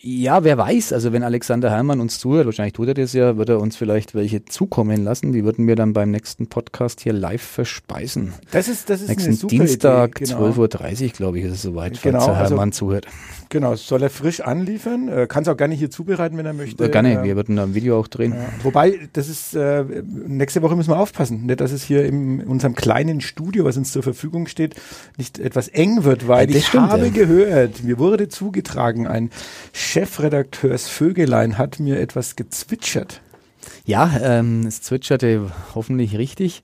Ja, 0.00 0.44
wer 0.44 0.58
weiß. 0.58 0.92
Also 0.92 1.12
wenn 1.12 1.22
Alexander 1.22 1.70
Herrmann 1.70 2.00
uns 2.00 2.18
zuhört, 2.18 2.46
wahrscheinlich 2.46 2.72
tut 2.72 2.88
er 2.88 2.94
das 2.94 3.12
ja, 3.12 3.36
wird 3.36 3.48
er 3.48 3.60
uns 3.60 3.76
vielleicht 3.76 4.14
welche 4.14 4.44
zukommen 4.44 5.04
lassen. 5.04 5.32
Die 5.32 5.44
würden 5.44 5.66
wir 5.66 5.76
dann 5.76 5.92
beim 5.92 6.10
nächsten 6.10 6.48
Podcast 6.48 7.00
hier 7.00 7.12
live 7.12 7.42
verspeisen. 7.42 8.32
Das 8.50 8.68
ist, 8.68 8.90
das 8.90 9.02
ist 9.02 9.08
nächsten 9.08 9.30
eine 9.30 9.36
super 9.36 9.56
Dienstag, 9.56 10.14
genau. 10.16 10.48
12.30 10.48 11.04
Uhr, 11.04 11.08
glaube 11.10 11.38
ich, 11.38 11.44
ist 11.44 11.52
es 11.52 11.62
soweit, 11.62 12.02
genau, 12.02 12.18
falls 12.18 12.28
Herr 12.28 12.36
also 12.38 12.54
Herrmann 12.54 12.72
zuhört. 12.72 13.06
Genau, 13.50 13.76
soll 13.76 14.02
er 14.02 14.10
frisch 14.10 14.40
anliefern. 14.40 15.08
Äh, 15.08 15.26
Kann 15.28 15.44
es 15.44 15.48
auch 15.48 15.56
gerne 15.56 15.74
hier 15.74 15.90
zubereiten, 15.90 16.36
wenn 16.36 16.46
er 16.46 16.54
möchte. 16.54 16.84
Äh, 16.84 16.88
gerne, 16.88 17.22
wir 17.22 17.36
würden 17.36 17.54
da 17.54 17.62
ein 17.62 17.74
Video 17.74 18.00
auch 18.00 18.08
drehen. 18.08 18.32
Ja. 18.32 18.48
Wobei, 18.64 18.98
das 19.12 19.28
ist, 19.28 19.54
äh, 19.54 19.84
nächste 20.26 20.62
Woche 20.62 20.74
müssen 20.74 20.90
wir 20.90 20.98
aufpassen, 20.98 21.46
nicht, 21.46 21.60
dass 21.60 21.70
es 21.70 21.84
hier 21.84 22.04
in 22.04 22.42
unserem 22.42 22.74
kleinen 22.74 23.20
Studio, 23.20 23.64
was 23.64 23.76
uns 23.76 23.92
zur 23.92 24.02
Verfügung 24.02 24.48
steht, 24.48 24.74
nicht 25.16 25.38
etwas 25.38 25.68
eng 25.68 26.02
wird, 26.02 26.26
weil 26.26 26.50
ja, 26.50 26.56
ich 26.56 26.66
stimmt, 26.66 26.90
habe 26.90 27.06
ja. 27.06 27.12
gehört, 27.12 27.84
mir 27.84 27.98
wurde 27.98 28.28
zugetragen, 28.28 29.06
ein 29.06 29.30
Chefredakteurs 29.84 30.88
Vögelein 30.88 31.58
hat 31.58 31.78
mir 31.78 32.00
etwas 32.00 32.36
gezwitschert. 32.36 33.20
Ja, 33.84 34.18
ähm, 34.20 34.66
es 34.66 34.82
zwitscherte 34.82 35.52
hoffentlich 35.74 36.16
richtig. 36.18 36.62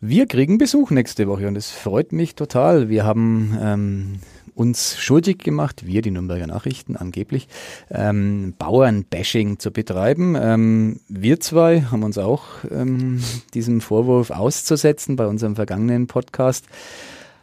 Wir 0.00 0.26
kriegen 0.26 0.58
Besuch 0.58 0.90
nächste 0.90 1.28
Woche 1.28 1.46
und 1.46 1.56
es 1.56 1.70
freut 1.70 2.12
mich 2.12 2.34
total. 2.34 2.88
Wir 2.88 3.04
haben 3.04 3.56
ähm, 3.60 4.20
uns 4.54 4.98
schuldig 4.98 5.38
gemacht, 5.38 5.86
wir, 5.86 6.02
die 6.02 6.10
Nürnberger 6.10 6.46
Nachrichten 6.46 6.96
angeblich, 6.96 7.46
ähm, 7.90 8.54
Bauernbashing 8.58 9.58
zu 9.58 9.70
betreiben. 9.70 10.36
Ähm, 10.40 11.00
wir 11.08 11.40
zwei 11.40 11.82
haben 11.82 12.02
uns 12.02 12.18
auch 12.18 12.46
ähm, 12.70 13.22
diesem 13.54 13.80
Vorwurf 13.80 14.30
auszusetzen 14.30 15.16
bei 15.16 15.26
unserem 15.26 15.56
vergangenen 15.56 16.06
Podcast 16.06 16.64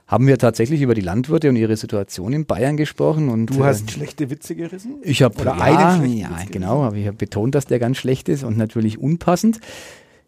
haben 0.07 0.25
wir 0.25 0.37
tatsächlich 0.37 0.81
über 0.81 0.95
die 0.95 1.01
Landwirte 1.01 1.49
und 1.49 1.57
ihre 1.57 1.75
Situation 1.75 2.31
in 2.33 2.45
Bayern 2.45 2.77
gesprochen. 2.77 3.29
Und, 3.29 3.47
du 3.47 3.65
hast 3.65 3.89
äh, 3.89 3.91
schlechte 3.91 4.29
Witze 4.29 4.55
gerissen? 4.55 4.95
Ich 5.01 5.21
habe 5.21 5.43
ja, 5.43 5.51
einen 5.53 6.17
ja, 6.17 6.29
genau, 6.49 6.83
aber 6.83 6.95
ich 6.95 7.07
habe 7.07 7.17
betont, 7.17 7.55
dass 7.55 7.65
der 7.65 7.79
ganz 7.79 7.97
schlecht 7.97 8.29
ist 8.29 8.43
und 8.43 8.57
natürlich 8.57 8.99
unpassend. 8.99 9.59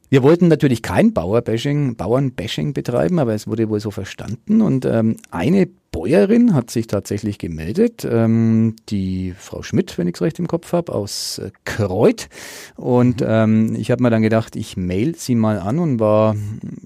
Wir 0.10 0.24
wollten 0.24 0.48
natürlich 0.48 0.82
kein 0.82 1.14
Bauerbashing, 1.14 1.96
Bauernbashing 1.96 2.74
betreiben, 2.74 3.20
aber 3.20 3.36
es 3.36 3.48
wurde 3.48 3.70
wohl 3.70 3.80
so 3.80 3.92
verstanden. 3.92 4.62
Und 4.62 4.86
ähm, 4.86 5.18
eine 5.30 5.68
Bäuerin 5.92 6.54
hat 6.54 6.72
sich 6.72 6.88
tatsächlich 6.88 7.38
gemeldet, 7.38 8.08
ähm, 8.10 8.76
die 8.90 9.34
Frau 9.38 9.62
Schmidt, 9.62 9.98
wenn 9.98 10.08
ich 10.08 10.16
es 10.16 10.22
recht 10.22 10.40
im 10.40 10.48
Kopf 10.48 10.74
habe, 10.74 10.94
aus 10.94 11.38
äh, 11.38 11.52
Kreuth. 11.64 12.28
Und 12.76 13.22
mhm. 13.22 13.28
ähm, 13.30 13.76
ich 13.76 13.92
habe 13.92 14.02
mir 14.02 14.10
dann 14.10 14.24
gedacht, 14.24 14.56
ich 14.56 14.78
mail 14.78 15.16
sie 15.16 15.36
mal 15.36 15.60
an 15.60 15.78
und 15.78 16.00
war 16.00 16.36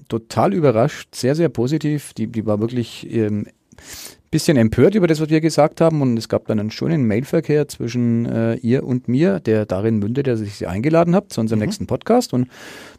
total 0.08 0.52
überrascht, 0.52 1.14
sehr, 1.14 1.34
sehr 1.34 1.48
positiv. 1.48 2.12
Die, 2.12 2.26
die 2.26 2.44
war 2.44 2.60
wirklich 2.60 3.10
ähm, 3.10 3.46
bisschen 4.34 4.56
empört 4.56 4.96
über 4.96 5.06
das, 5.06 5.20
was 5.20 5.30
wir 5.30 5.40
gesagt 5.40 5.80
haben. 5.80 6.02
Und 6.02 6.16
es 6.16 6.28
gab 6.28 6.46
dann 6.46 6.58
einen 6.58 6.72
schönen 6.72 7.06
Mailverkehr 7.06 7.68
zwischen 7.68 8.26
äh, 8.26 8.54
ihr 8.56 8.84
und 8.84 9.06
mir, 9.06 9.38
der 9.38 9.64
darin 9.64 9.98
mündet, 9.98 10.26
dass 10.26 10.40
ich 10.40 10.54
sie 10.56 10.66
eingeladen 10.66 11.14
habe 11.14 11.28
zu 11.28 11.40
unserem 11.40 11.60
mhm. 11.60 11.66
nächsten 11.66 11.86
Podcast. 11.86 12.32
Und 12.32 12.48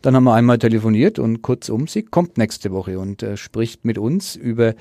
dann 0.02 0.16
haben 0.16 0.24
wir 0.24 0.34
einmal 0.34 0.60
telefoniert 0.60 1.20
und 1.20 1.42
kurzum, 1.42 1.88
sie 1.88 2.04
kommt 2.04 2.38
nächste 2.38 2.72
Woche 2.72 3.00
und 3.00 3.22
äh, 3.22 3.36
spricht 3.36 3.84
mit 3.84 3.98
uns 3.98 4.38
über 4.38 4.76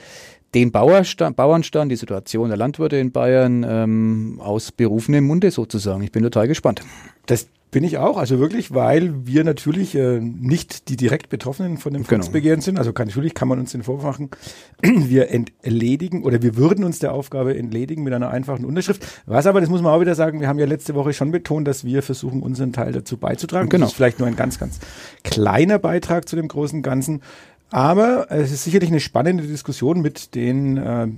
den 0.55 0.71
Bauerstand, 0.71 1.37
Bauernstand, 1.37 1.91
die 1.91 1.97
Situation 1.97 2.49
der 2.49 2.57
Landwirte 2.57 2.97
in 2.97 3.11
Bayern 3.11 3.67
ähm, 3.69 4.41
aus 4.41 4.71
berufenem 4.71 5.27
Munde 5.27 5.51
sozusagen. 5.51 6.05
Ich 6.05 6.13
bin 6.13 6.23
total 6.23 6.47
gespannt. 6.47 6.83
Das 7.27 7.49
bin 7.75 7.83
ich 7.83 7.99
auch, 7.99 8.19
also 8.19 8.39
wirklich, 8.39 8.73
weil 8.73 9.27
wir 9.27 9.43
natürlich 9.43 9.97
äh, 9.97 10.21
nicht 10.21 10.89
die 10.89 10.97
direkt 10.97 11.29
Betroffenen 11.29 11.77
von 11.77 11.93
dem 11.93 12.05
Volksbegehren 12.05 12.61
genau. 12.61 12.65
sind. 12.65 12.79
Also 12.79 12.93
kann, 12.93 13.09
natürlich 13.09 13.35
kann 13.35 13.49
man 13.49 13.59
uns 13.59 13.73
den 13.73 13.83
Vorwurf 13.83 14.05
machen, 14.05 14.31
wir 14.81 15.29
entledigen 15.29 16.23
oder 16.23 16.41
wir 16.41 16.57
würden 16.57 16.85
uns 16.85 17.01
der 17.01 17.13
Aufgabe 17.13 17.59
entledigen 17.59 18.05
mit 18.05 18.15
einer 18.15 18.31
einfachen 18.31 18.65
Unterschrift. 18.65 19.05
Was 19.27 19.49
aber, 19.49 19.61
das 19.61 19.71
muss 19.71 19.83
man 19.83 19.93
auch 19.93 20.01
wieder 20.01 20.15
sagen, 20.15 20.39
wir 20.39 20.47
haben 20.47 20.61
ja 20.61 20.67
letzte 20.67 20.95
Woche 20.95 21.13
schon 21.13 21.33
betont, 21.33 21.67
dass 21.67 21.85
wir 21.85 22.05
versuchen, 22.05 22.45
unseren 22.45 22.73
Teil 22.73 22.93
dazu 22.93 23.17
beizutragen. 23.17 23.69
Genau. 23.69 23.87
Das 23.87 23.91
ist 23.91 23.97
vielleicht 23.97 24.21
nur 24.21 24.29
ein 24.29 24.37
ganz, 24.37 24.61
ganz 24.61 24.79
kleiner 25.25 25.81
Beitrag 25.81 26.29
zu 26.29 26.37
dem 26.37 26.47
großen 26.47 26.81
Ganzen. 26.81 27.23
Aber 27.71 28.31
es 28.31 28.53
ist 28.53 28.63
sicherlich 28.63 28.91
eine 28.91 29.01
spannende 29.01 29.43
Diskussion 29.43 30.01
mit 30.01 30.37
den 30.37 30.77
äh, 30.77 31.09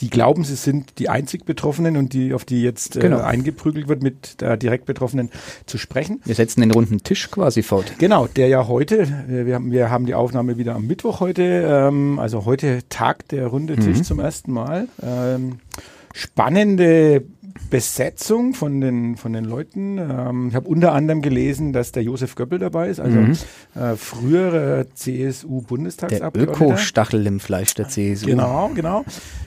die 0.00 0.10
glauben, 0.10 0.44
sie 0.44 0.54
sind 0.54 0.98
die 0.98 1.08
einzig 1.08 1.44
Betroffenen 1.44 1.96
und 1.96 2.12
die, 2.12 2.32
auf 2.32 2.44
die 2.44 2.62
jetzt 2.62 2.96
äh, 2.96 3.00
genau. 3.00 3.20
eingeprügelt 3.20 3.88
wird, 3.88 4.02
mit 4.02 4.40
der 4.40 4.56
direkt 4.56 4.86
Betroffenen 4.86 5.30
zu 5.66 5.78
sprechen. 5.78 6.20
Wir 6.24 6.34
setzen 6.34 6.60
den 6.60 6.70
runden 6.70 7.02
Tisch 7.02 7.30
quasi 7.30 7.62
fort. 7.62 7.92
Genau, 7.98 8.26
der 8.26 8.48
ja 8.48 8.68
heute, 8.68 9.02
äh, 9.02 9.46
wir 9.46 9.54
haben, 9.56 9.70
wir 9.70 9.90
haben 9.90 10.06
die 10.06 10.14
Aufnahme 10.14 10.58
wieder 10.58 10.74
am 10.74 10.86
Mittwoch 10.86 11.20
heute, 11.20 11.42
ähm, 11.42 12.18
also 12.18 12.44
heute 12.44 12.80
tagt 12.88 13.32
der 13.32 13.48
runde 13.48 13.76
Tisch 13.76 13.98
mhm. 13.98 14.04
zum 14.04 14.20
ersten 14.20 14.52
Mal. 14.52 14.88
Ähm, 15.02 15.58
spannende 16.14 17.24
Besetzung 17.70 18.54
von 18.54 18.80
den, 18.80 19.16
von 19.16 19.32
den 19.32 19.44
Leuten. 19.44 19.98
Ähm, 19.98 20.48
ich 20.48 20.54
habe 20.54 20.68
unter 20.68 20.92
anderem 20.92 21.22
gelesen, 21.22 21.72
dass 21.72 21.92
der 21.92 22.02
Josef 22.02 22.34
Göppel 22.34 22.58
dabei 22.58 22.88
ist, 22.88 23.00
also 23.00 23.18
mhm. 23.18 23.32
äh, 23.74 23.96
frühere 23.96 24.86
CSU-Bundestagsabgeordneter. 24.94 26.58
Der 26.58 26.68
Öko-Stachel 26.68 27.26
im 27.26 27.40
Fleisch 27.40 27.74
der 27.74 27.88
CSU. 27.88 28.26
Genau, 28.26 28.70
genau. 28.74 29.04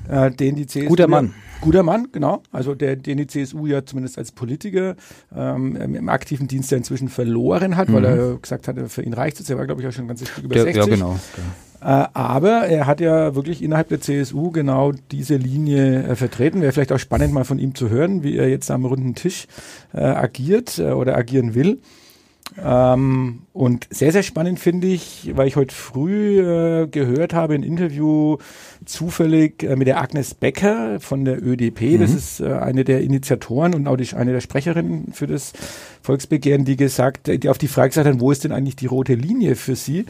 Äh, 0.09 0.31
den 0.31 0.55
die 0.55 0.67
CSU 0.67 0.87
Guter 0.87 1.07
Mann. 1.07 1.33
Guter 1.61 1.83
Mann, 1.83 2.07
genau. 2.11 2.41
Also 2.51 2.75
der, 2.75 2.95
den 2.95 3.17
die 3.17 3.27
CSU 3.27 3.67
ja 3.67 3.85
zumindest 3.85 4.17
als 4.17 4.31
Politiker 4.31 4.95
ähm, 5.35 5.75
im 5.75 6.09
aktiven 6.09 6.47
Dienst 6.47 6.71
ja 6.71 6.77
inzwischen 6.77 7.07
verloren 7.07 7.77
hat, 7.77 7.89
mhm. 7.89 7.93
weil 7.93 8.05
er 8.05 8.37
gesagt 8.37 8.67
hat, 8.67 8.77
für 8.91 9.03
ihn 9.03 9.13
reicht 9.13 9.39
es. 9.39 9.49
Er 9.49 9.57
war, 9.57 9.65
glaube 9.65 9.81
ich, 9.81 9.87
auch 9.87 9.91
schon 9.91 10.07
ganz 10.07 10.27
Stück 10.27 10.45
über 10.45 10.55
der, 10.55 10.63
60. 10.63 10.83
Ja, 10.83 10.89
genau. 10.89 11.13
Äh, 11.13 11.70
aber 11.83 12.67
er 12.67 12.85
hat 12.85 13.01
ja 13.01 13.33
wirklich 13.35 13.63
innerhalb 13.63 13.89
der 13.89 14.01
CSU 14.01 14.51
genau 14.51 14.91
diese 15.11 15.35
Linie 15.35 16.03
äh, 16.03 16.15
vertreten. 16.15 16.61
Wäre 16.61 16.71
vielleicht 16.71 16.91
auch 16.91 16.99
spannend 16.99 17.33
mal 17.33 17.43
von 17.43 17.59
ihm 17.59 17.73
zu 17.73 17.89
hören, 17.89 18.23
wie 18.23 18.37
er 18.37 18.49
jetzt 18.49 18.69
am 18.69 18.85
runden 18.85 19.15
Tisch 19.15 19.47
äh, 19.93 20.01
agiert 20.01 20.77
äh, 20.77 20.91
oder 20.91 21.17
agieren 21.17 21.55
will. 21.55 21.81
Ähm, 22.57 23.43
und 23.53 23.87
sehr, 23.89 24.11
sehr 24.11 24.23
spannend 24.23 24.59
finde 24.59 24.87
ich, 24.87 25.31
weil 25.35 25.47
ich 25.47 25.55
heute 25.55 25.73
früh 25.73 26.39
äh, 26.39 26.87
gehört 26.87 27.33
habe, 27.33 27.53
ein 27.53 27.63
Interview 27.63 28.37
zufällig 28.85 29.63
äh, 29.63 29.75
mit 29.75 29.87
der 29.87 30.01
Agnes 30.01 30.33
Becker 30.33 30.99
von 30.99 31.23
der 31.23 31.41
ÖDP. 31.41 31.81
Mhm. 31.81 31.99
Das 31.99 32.13
ist 32.13 32.41
äh, 32.41 32.51
eine 32.53 32.83
der 32.83 33.01
Initiatoren 33.01 33.73
und 33.73 33.87
auch 33.87 33.95
die, 33.95 34.13
eine 34.15 34.33
der 34.33 34.41
Sprecherinnen 34.41 35.13
für 35.13 35.27
das 35.27 35.53
Volksbegehren, 36.01 36.65
die 36.65 36.75
gesagt, 36.75 37.27
die 37.27 37.49
auf 37.49 37.57
die 37.57 37.69
Frage 37.69 37.89
gesagt 37.89 38.07
hat, 38.07 38.19
wo 38.19 38.31
ist 38.31 38.43
denn 38.43 38.51
eigentlich 38.51 38.75
die 38.75 38.87
rote 38.87 39.15
Linie 39.15 39.55
für 39.55 39.75
sie? 39.75 40.05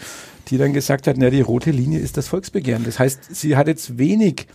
Die 0.48 0.58
dann 0.58 0.74
gesagt 0.74 1.08
hat, 1.08 1.18
na, 1.18 1.30
die 1.30 1.42
rote 1.42 1.72
Linie 1.72 2.00
ist 2.00 2.18
das 2.18 2.28
Volksbegehren. 2.28 2.84
Das 2.84 2.98
heißt, 2.98 3.36
sie 3.36 3.56
hat 3.56 3.68
jetzt 3.68 4.00
wenig 4.00 4.48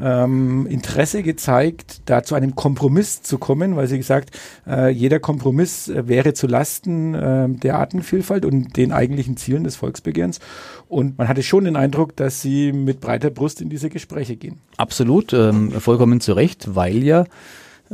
ähm, 0.00 0.66
Interesse 0.66 1.22
gezeigt, 1.22 2.02
da 2.06 2.22
zu 2.22 2.34
einem 2.34 2.54
Kompromiss 2.54 3.22
zu 3.22 3.38
kommen, 3.38 3.76
weil 3.76 3.86
sie 3.86 3.98
gesagt, 3.98 4.30
äh, 4.66 4.90
jeder 4.90 5.20
Kompromiss 5.20 5.88
äh, 5.88 6.08
wäre 6.08 6.34
zu 6.34 6.46
Lasten 6.46 7.14
äh, 7.14 7.48
der 7.48 7.78
Artenvielfalt 7.78 8.44
und 8.44 8.76
den 8.76 8.92
eigentlichen 8.92 9.36
Zielen 9.36 9.64
des 9.64 9.76
Volksbegehrens. 9.76 10.40
Und 10.88 11.18
man 11.18 11.28
hatte 11.28 11.42
schon 11.42 11.64
den 11.64 11.76
Eindruck, 11.76 12.16
dass 12.16 12.42
sie 12.42 12.72
mit 12.72 13.00
breiter 13.00 13.30
Brust 13.30 13.60
in 13.60 13.68
diese 13.70 13.90
Gespräche 13.90 14.36
gehen. 14.36 14.58
Absolut, 14.76 15.32
ähm, 15.32 15.70
vollkommen 15.72 16.20
zu 16.20 16.32
Recht, 16.32 16.74
weil 16.74 17.02
ja 17.02 17.24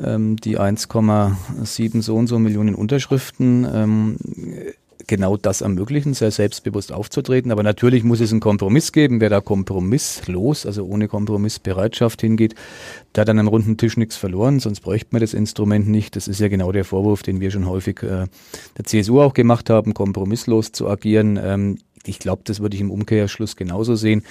ähm, 0.02 0.36
die 0.36 0.58
1,7 0.58 2.02
so 2.02 2.16
und 2.16 2.26
so 2.26 2.38
Millionen 2.38 2.74
Unterschriften 2.74 3.66
ähm, 3.72 4.16
genau 5.08 5.36
das 5.36 5.62
ermöglichen, 5.62 6.14
sehr 6.14 6.30
selbstbewusst 6.30 6.92
aufzutreten. 6.92 7.50
Aber 7.50 7.64
natürlich 7.64 8.04
muss 8.04 8.20
es 8.20 8.30
einen 8.30 8.40
Kompromiss 8.40 8.92
geben. 8.92 9.20
Wer 9.20 9.30
da 9.30 9.40
kompromisslos, 9.40 10.64
also 10.64 10.84
ohne 10.84 11.08
Kompromissbereitschaft 11.08 12.20
hingeht, 12.20 12.54
der 13.16 13.22
hat 13.22 13.30
an 13.30 13.40
einem 13.40 13.48
runden 13.48 13.76
Tisch 13.76 13.96
nichts 13.96 14.16
verloren, 14.16 14.60
sonst 14.60 14.80
bräuchte 14.80 15.08
man 15.10 15.20
das 15.20 15.34
Instrument 15.34 15.88
nicht. 15.88 16.14
Das 16.14 16.28
ist 16.28 16.38
ja 16.38 16.46
genau 16.46 16.70
der 16.70 16.84
Vorwurf, 16.84 17.24
den 17.24 17.40
wir 17.40 17.50
schon 17.50 17.66
häufig 17.66 18.02
äh, 18.04 18.26
der 18.76 18.84
CSU 18.84 19.20
auch 19.20 19.34
gemacht 19.34 19.70
haben, 19.70 19.94
kompromisslos 19.94 20.70
zu 20.70 20.88
agieren. 20.88 21.40
Ähm, 21.42 21.78
ich 22.08 22.18
glaube, 22.18 22.42
das 22.44 22.60
würde 22.60 22.74
ich 22.74 22.80
im 22.80 22.90
Umkehrschluss 22.90 23.56
genauso 23.56 23.94
sehen. 23.94 24.22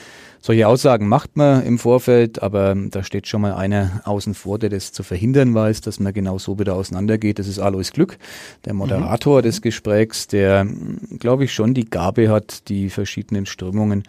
Solche 0.41 0.67
Aussagen 0.67 1.07
macht 1.07 1.35
man 1.35 1.65
im 1.65 1.79
Vorfeld, 1.79 2.41
aber 2.41 2.75
da 2.75 3.03
steht 3.03 3.27
schon 3.27 3.41
mal 3.41 3.53
einer 3.53 4.01
außen 4.05 4.33
vor, 4.33 4.59
der 4.59 4.69
das 4.69 4.91
zu 4.91 5.03
verhindern 5.03 5.53
weiß, 5.53 5.81
dass 5.81 5.99
man 5.99 6.13
genau 6.13 6.37
so 6.37 6.59
wieder 6.59 6.75
auseinandergeht. 6.75 7.39
Das 7.39 7.47
ist 7.47 7.59
Alois 7.59 7.91
Glück, 7.93 8.17
der 8.65 8.73
Moderator 8.73 9.39
mhm. 9.39 9.43
des 9.43 9.61
Gesprächs, 9.61 10.27
der, 10.27 10.67
glaube 11.19 11.45
ich, 11.45 11.53
schon 11.53 11.73
die 11.73 11.89
Gabe 11.89 12.29
hat, 12.29 12.69
die 12.69 12.89
verschiedenen 12.89 13.45
Strömungen 13.45 14.03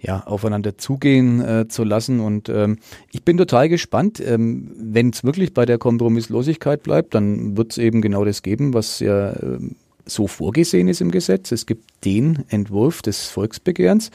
ja, 0.00 0.22
aufeinander 0.26 0.78
zugehen 0.78 1.40
äh, 1.40 1.68
zu 1.68 1.84
lassen. 1.84 2.20
Und 2.20 2.48
ähm, 2.48 2.78
ich 3.12 3.22
bin 3.22 3.36
total 3.36 3.68
gespannt. 3.68 4.20
Ähm, 4.20 4.70
Wenn 4.76 5.10
es 5.10 5.24
wirklich 5.24 5.54
bei 5.54 5.66
der 5.66 5.78
Kompromisslosigkeit 5.78 6.82
bleibt, 6.82 7.14
dann 7.14 7.56
wird 7.56 7.72
es 7.72 7.78
eben 7.78 8.02
genau 8.02 8.24
das 8.24 8.42
geben, 8.42 8.74
was 8.74 9.00
ja 9.00 9.30
äh, 9.30 9.58
so 10.06 10.26
vorgesehen 10.26 10.88
ist 10.88 11.00
im 11.00 11.10
Gesetz. 11.10 11.52
Es 11.52 11.66
gibt 11.66 12.04
den 12.04 12.44
Entwurf 12.48 13.02
des 13.02 13.26
Volksbegehrens, 13.26 14.10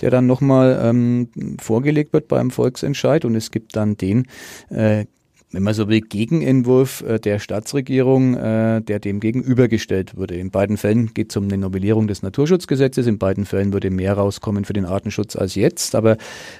der 0.00 0.10
dann 0.10 0.26
nochmal 0.26 0.80
ähm, 0.82 1.28
vorgelegt 1.60 2.12
wird 2.12 2.28
beim 2.28 2.50
Volksentscheid 2.50 3.24
und 3.24 3.34
es 3.34 3.50
gibt 3.50 3.76
dann 3.76 3.96
den 3.96 4.26
äh, 4.70 5.04
wenn 5.52 5.62
man 5.62 5.74
so 5.74 5.88
will, 5.88 6.00
Gegenentwurf 6.00 7.02
äh, 7.02 7.18
der 7.18 7.38
Staatsregierung, 7.38 8.34
äh, 8.34 8.80
der 8.80 8.98
dem 8.98 9.20
gegenübergestellt 9.20 10.16
würde. 10.16 10.34
In 10.36 10.50
beiden 10.50 10.78
Fällen 10.78 11.12
geht 11.12 11.30
es 11.30 11.36
um 11.36 11.44
eine 11.44 11.58
Novellierung 11.58 12.08
des 12.08 12.22
Naturschutzgesetzes. 12.22 13.06
In 13.06 13.18
beiden 13.18 13.44
Fällen 13.44 13.72
würde 13.72 13.90
mehr 13.90 14.14
rauskommen 14.14 14.64
für 14.64 14.72
den 14.72 14.86
Artenschutz 14.86 15.36
als 15.36 15.54
jetzt. 15.54 15.94
Aber 15.94 16.16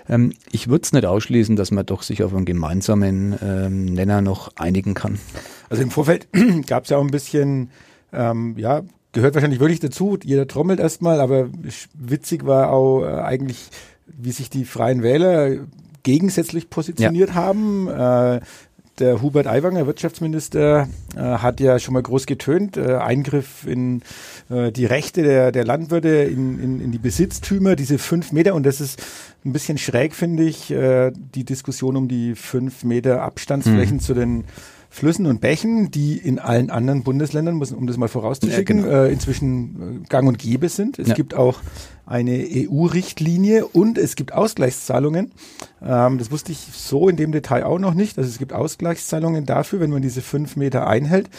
ähm, 0.09 0.35
ich 0.53 0.69
würde 0.69 0.83
es 0.85 0.93
nicht 0.93 1.07
ausschließen, 1.07 1.57
dass 1.57 1.71
man 1.71 1.87
doch 1.87 2.03
sich 2.03 2.23
auf 2.23 2.35
einen 2.35 2.45
gemeinsamen 2.45 3.35
ähm, 3.43 3.87
Nenner 3.87 4.21
noch 4.21 4.55
einigen 4.57 4.95
kann. 4.95 5.19
Also 5.71 5.83
im 5.83 5.91
Vorfeld 5.91 6.29
gab 6.67 6.85
es 6.85 6.91
ja 6.91 6.99
auch 6.99 7.05
ein 7.05 7.11
bisschen 7.11 7.71
ähm, 8.13 8.55
ja, 8.59 8.83
gehört 9.13 9.35
wahrscheinlich 9.35 9.61
wirklich 9.61 9.81
dazu. 9.81 10.19
Jeder 10.23 10.47
trommelt 10.47 10.81
erstmal, 10.81 11.21
aber 11.21 11.49
witzig 11.95 12.47
war 12.47 12.71
auch 12.71 13.03
äh, 13.03 13.21
eigentlich, 13.21 13.69
wie 14.07 14.33
sich 14.33 14.51
die 14.51 14.65
Freien 14.65 15.03
Wähler 15.03 15.67
gegensätzlich 16.03 16.71
positioniert 16.71 17.31
ja. 17.31 17.35
haben. 17.35 17.89
Äh, 17.89 18.41
der 18.99 19.23
Hubert 19.23 19.47
Aiwanger, 19.47 19.87
Wirtschaftsminister, 19.87 20.87
äh, 21.17 21.21
hat 21.21 21.61
ja 21.61 21.79
schon 21.79 21.95
mal 21.95 22.03
groß 22.03 22.27
getönt, 22.27 22.77
äh, 22.77 22.97
Eingriff 22.97 23.67
in 23.67 24.03
äh, 24.51 24.71
die 24.71 24.85
Rechte 24.85 25.23
der, 25.23 25.51
der 25.51 25.65
Landwirte, 25.65 26.09
in, 26.09 26.63
in, 26.63 26.81
in 26.81 26.93
die 26.93 26.99
Besitztümer, 26.99 27.75
diese 27.75 27.99
fünf 27.99 28.33
Meter. 28.33 28.55
Und 28.55 28.65
das 28.65 28.81
ist 28.81 29.03
ein 29.45 29.53
bisschen 29.53 29.79
schräg, 29.79 30.15
finde 30.15 30.45
ich, 30.45 30.71
äh, 30.71 31.11
die 31.11 31.45
Diskussion 31.45 31.97
um 31.97 32.09
die 32.09 32.35
fünf 32.35 32.85
Meter 32.85 33.23
Abstandsflächen 33.23 33.97
mhm. 33.97 34.01
zu 34.01 34.15
den 34.15 34.45
Flüssen 34.93 35.25
und 35.25 35.41
Bächen, 35.41 35.91
die 35.91 36.19
in 36.19 36.39
allen 36.39 36.69
anderen 36.69 37.03
Bundesländern, 37.03 37.63
um 37.63 37.87
das 37.87 37.97
mal 37.97 38.09
vorauszuschicken, 38.09 38.81
ja, 38.81 38.85
genau. 38.85 39.03
äh, 39.05 39.13
inzwischen 39.13 40.03
äh, 40.05 40.09
gang 40.09 40.29
und 40.29 40.39
gäbe 40.39 40.69
sind. 40.69 40.99
Es 40.99 41.09
ja. 41.09 41.15
gibt 41.15 41.33
auch 41.33 41.61
eine 42.05 42.47
EU-Richtlinie 42.47 43.65
und 43.65 43.97
es 43.97 44.17
gibt 44.17 44.35
Ausgleichszahlungen. 44.35 45.33
Ähm, 45.83 46.19
das 46.19 46.31
wusste 46.31 46.53
ich 46.53 46.59
so 46.59 47.09
in 47.09 47.17
dem 47.17 47.33
Detail 47.33 47.65
auch 47.65 47.79
noch 47.79 47.95
nicht. 47.95 48.19
Also 48.19 48.29
es 48.29 48.39
gibt 48.39 48.53
Ausgleichszahlungen 48.53 49.47
dafür, 49.47 49.81
wenn 49.81 49.89
man 49.89 50.03
diese 50.03 50.21
fünf 50.21 50.57
Meter 50.57 50.87
einhält. 50.87 51.31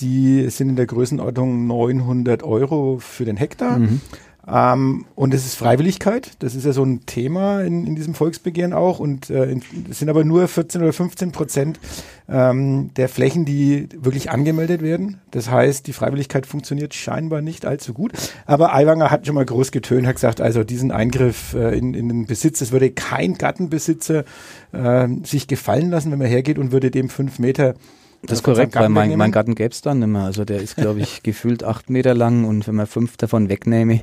Die 0.00 0.50
sind 0.50 0.68
in 0.68 0.76
der 0.76 0.86
Größenordnung 0.86 1.66
900 1.66 2.42
Euro 2.42 2.98
für 3.00 3.24
den 3.24 3.38
Hektar. 3.38 3.78
Mhm. 3.78 4.02
Ähm, 4.48 5.06
und 5.14 5.34
es 5.34 5.44
ist 5.44 5.56
Freiwilligkeit, 5.56 6.32
das 6.38 6.54
ist 6.54 6.64
ja 6.64 6.72
so 6.72 6.82
ein 6.82 7.04
Thema 7.06 7.62
in, 7.62 7.86
in 7.86 7.94
diesem 7.94 8.14
Volksbegehren 8.14 8.72
auch. 8.72 8.98
Und 8.98 9.30
äh, 9.30 9.56
es 9.90 9.98
sind 9.98 10.08
aber 10.08 10.24
nur 10.24 10.48
14 10.48 10.82
oder 10.82 10.92
15 10.92 11.32
Prozent 11.32 11.80
ähm, 12.28 12.90
der 12.96 13.08
Flächen, 13.08 13.44
die 13.44 13.88
wirklich 13.96 14.30
angemeldet 14.30 14.82
werden. 14.82 15.20
Das 15.30 15.50
heißt, 15.50 15.86
die 15.86 15.92
Freiwilligkeit 15.92 16.46
funktioniert 16.46 16.94
scheinbar 16.94 17.42
nicht 17.42 17.66
allzu 17.66 17.92
gut. 17.92 18.12
Aber 18.46 18.74
Aiwanger 18.74 19.10
hat 19.10 19.26
schon 19.26 19.34
mal 19.34 19.44
groß 19.44 19.72
getönt, 19.72 20.06
hat 20.06 20.16
gesagt, 20.16 20.40
also 20.40 20.64
diesen 20.64 20.90
Eingriff 20.90 21.54
äh, 21.54 21.76
in, 21.76 21.94
in 21.94 22.08
den 22.08 22.26
Besitz, 22.26 22.60
das 22.60 22.72
würde 22.72 22.90
kein 22.90 23.34
Gartenbesitzer 23.34 24.24
äh, 24.72 25.08
sich 25.24 25.48
gefallen 25.48 25.90
lassen, 25.90 26.10
wenn 26.12 26.18
man 26.18 26.28
hergeht 26.28 26.58
und 26.58 26.72
würde 26.72 26.90
dem 26.90 27.08
fünf 27.08 27.38
Meter 27.38 27.74
das 28.22 28.38
ist 28.38 28.42
korrekt, 28.42 28.74
weil 28.74 28.88
mein, 28.88 29.16
mein 29.16 29.32
Garten 29.32 29.54
gäbe 29.54 29.70
es 29.70 29.80
dann 29.80 30.00
nicht 30.00 30.08
mehr. 30.08 30.22
Also 30.22 30.44
der 30.44 30.60
ist, 30.60 30.76
glaube 30.76 31.00
ich, 31.00 31.22
gefühlt 31.22 31.64
acht 31.64 31.90
Meter 31.90 32.14
lang 32.14 32.44
und 32.44 32.66
wenn 32.66 32.74
man 32.74 32.86
fünf 32.86 33.16
davon 33.16 33.48
wegnehme, 33.48 34.02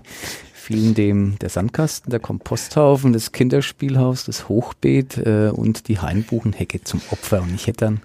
fielen 0.54 0.96
dem 0.96 1.40
der 1.40 1.50
Sandkasten, 1.50 2.10
der 2.10 2.20
Komposthaufen, 2.20 3.14
das 3.14 3.32
Kinderspielhaus, 3.32 4.26
das 4.26 4.50
Hochbeet 4.50 5.18
äh, 5.18 5.50
und 5.54 5.88
die 5.88 6.00
Hainbuchenhecke 6.00 6.84
zum 6.84 7.02
Opfer. 7.12 7.42
Und 7.42 7.56
ich 7.56 7.68
hätte 7.68 7.86
dann 7.86 8.02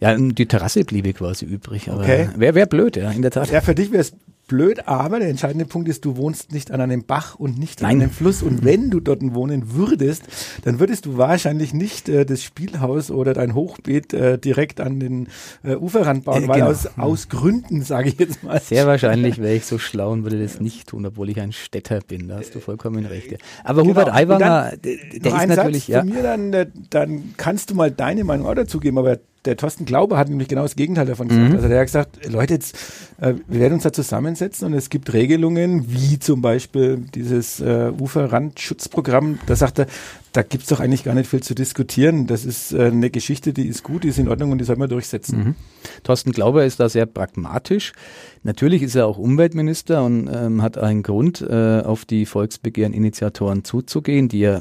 ja, 0.00 0.16
die 0.16 0.46
Terrasse 0.46 0.84
bliebe 0.84 1.12
quasi 1.12 1.44
übrig. 1.44 1.90
Aber 1.90 2.02
okay. 2.02 2.28
wäre 2.36 2.54
wär 2.54 2.66
blöd, 2.66 2.96
ja, 2.96 3.10
in 3.10 3.22
der 3.22 3.32
Tat. 3.32 3.50
Ja, 3.50 3.60
für 3.60 3.74
dich 3.74 3.90
wäre 3.90 4.02
es 4.02 4.12
blöd, 4.48 4.88
aber 4.88 5.20
der 5.20 5.28
entscheidende 5.28 5.66
Punkt 5.66 5.88
ist, 5.88 6.04
du 6.04 6.16
wohnst 6.16 6.52
nicht 6.52 6.70
an 6.70 6.80
einem 6.80 7.04
Bach 7.04 7.36
und 7.36 7.58
nicht 7.58 7.82
Nein. 7.82 7.96
an 7.96 8.02
einem 8.02 8.10
Fluss. 8.10 8.42
Und 8.42 8.64
wenn 8.64 8.90
du 8.90 9.00
dort 9.00 9.18
wohnen 9.34 9.74
würdest, 9.74 10.24
dann 10.64 10.80
würdest 10.80 11.06
du 11.06 11.16
wahrscheinlich 11.16 11.72
nicht 11.72 12.08
äh, 12.08 12.24
das 12.24 12.42
Spielhaus 12.42 13.10
oder 13.10 13.34
dein 13.34 13.54
Hochbeet 13.54 14.12
äh, 14.14 14.38
direkt 14.38 14.80
an 14.80 14.98
den 14.98 15.28
äh, 15.62 15.76
Uferrand 15.76 16.24
bauen, 16.24 16.44
äh, 16.44 16.48
weil 16.48 16.60
genau. 16.60 16.70
aus, 16.70 16.88
aus 16.96 17.28
Gründen, 17.28 17.82
sage 17.82 18.08
ich 18.08 18.18
jetzt 18.18 18.42
mal. 18.42 18.60
Sehr 18.60 18.86
wahrscheinlich 18.86 19.38
wäre 19.38 19.54
ich 19.54 19.66
so 19.66 19.78
schlau 19.78 20.12
und 20.12 20.24
würde 20.24 20.42
das 20.42 20.60
nicht 20.60 20.88
tun, 20.88 21.06
obwohl 21.06 21.28
ich 21.28 21.40
ein 21.40 21.52
Städter 21.52 22.00
bin. 22.00 22.28
Da 22.28 22.38
hast 22.38 22.54
du 22.54 22.60
vollkommen 22.60 23.06
recht. 23.06 23.36
Aber 23.64 23.82
genau. 23.82 23.90
Hubert 23.90 24.12
Aiwanger, 24.12 24.72
der, 24.76 24.96
der 25.20 25.36
ist 25.36 25.48
natürlich... 25.48 25.84
Satz 25.84 25.88
ja. 25.88 26.04
Mir 26.04 26.22
dann, 26.22 26.52
äh, 26.52 26.66
dann 26.90 27.34
kannst 27.36 27.70
du 27.70 27.74
mal 27.74 27.90
deine 27.90 28.24
Meinung 28.24 28.46
auch 28.46 28.54
dazu 28.54 28.80
geben, 28.80 28.98
aber 28.98 29.18
der 29.48 29.56
Thorsten 29.56 29.86
Glaube 29.86 30.18
hat 30.18 30.28
nämlich 30.28 30.48
genau 30.48 30.62
das 30.62 30.76
Gegenteil 30.76 31.06
davon 31.06 31.28
gesagt. 31.28 31.48
Mhm. 31.48 31.56
Also 31.56 31.68
der 31.68 31.78
hat 31.78 31.86
gesagt, 31.86 32.30
Leute, 32.30 32.52
jetzt, 32.54 32.76
äh, 33.18 33.32
wir 33.46 33.60
werden 33.60 33.74
uns 33.74 33.82
da 33.82 33.92
zusammensetzen 33.92 34.66
und 34.66 34.74
es 34.74 34.90
gibt 34.90 35.14
Regelungen, 35.14 35.90
wie 35.90 36.18
zum 36.18 36.42
Beispiel 36.42 36.98
dieses 37.14 37.60
äh, 37.60 37.90
Uferrandschutzprogramm. 37.98 39.38
Da 39.46 39.56
sagt 39.56 39.78
er, 39.78 39.86
da 40.34 40.42
gibt's 40.42 40.68
doch 40.68 40.80
eigentlich 40.80 41.02
gar 41.02 41.14
nicht 41.14 41.30
viel 41.30 41.42
zu 41.42 41.54
diskutieren. 41.54 42.26
Das 42.26 42.44
ist 42.44 42.74
äh, 42.74 42.84
eine 42.84 43.08
Geschichte, 43.08 43.54
die 43.54 43.66
ist 43.66 43.82
gut, 43.82 44.04
die 44.04 44.08
ist 44.08 44.18
in 44.18 44.28
Ordnung 44.28 44.52
und 44.52 44.58
die 44.58 44.64
soll 44.64 44.76
man 44.76 44.90
durchsetzen. 44.90 45.38
Mhm. 45.38 45.54
Thorsten 46.02 46.32
Glauber 46.32 46.66
ist 46.66 46.78
da 46.78 46.90
sehr 46.90 47.06
pragmatisch. 47.06 47.94
Natürlich 48.42 48.82
ist 48.82 48.96
er 48.96 49.06
auch 49.06 49.16
Umweltminister 49.16 50.04
und 50.04 50.28
ähm, 50.30 50.60
hat 50.60 50.76
einen 50.76 51.02
Grund, 51.02 51.40
äh, 51.40 51.80
auf 51.80 52.04
die 52.04 52.26
Volksbegehreninitiatoren 52.26 53.64
zuzugehen, 53.64 54.28
die 54.28 54.40
ja 54.40 54.60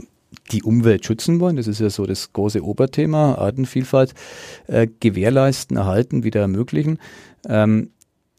die 0.51 0.63
Umwelt 0.63 1.05
schützen 1.05 1.39
wollen. 1.39 1.55
Das 1.55 1.67
ist 1.67 1.79
ja 1.79 1.89
so 1.89 2.05
das 2.05 2.33
große 2.33 2.63
Oberthema, 2.63 3.35
Artenvielfalt 3.35 4.13
äh, 4.67 4.87
gewährleisten, 4.99 5.77
erhalten, 5.77 6.23
wieder 6.23 6.41
ermöglichen. 6.41 6.99
Ähm, 7.47 7.91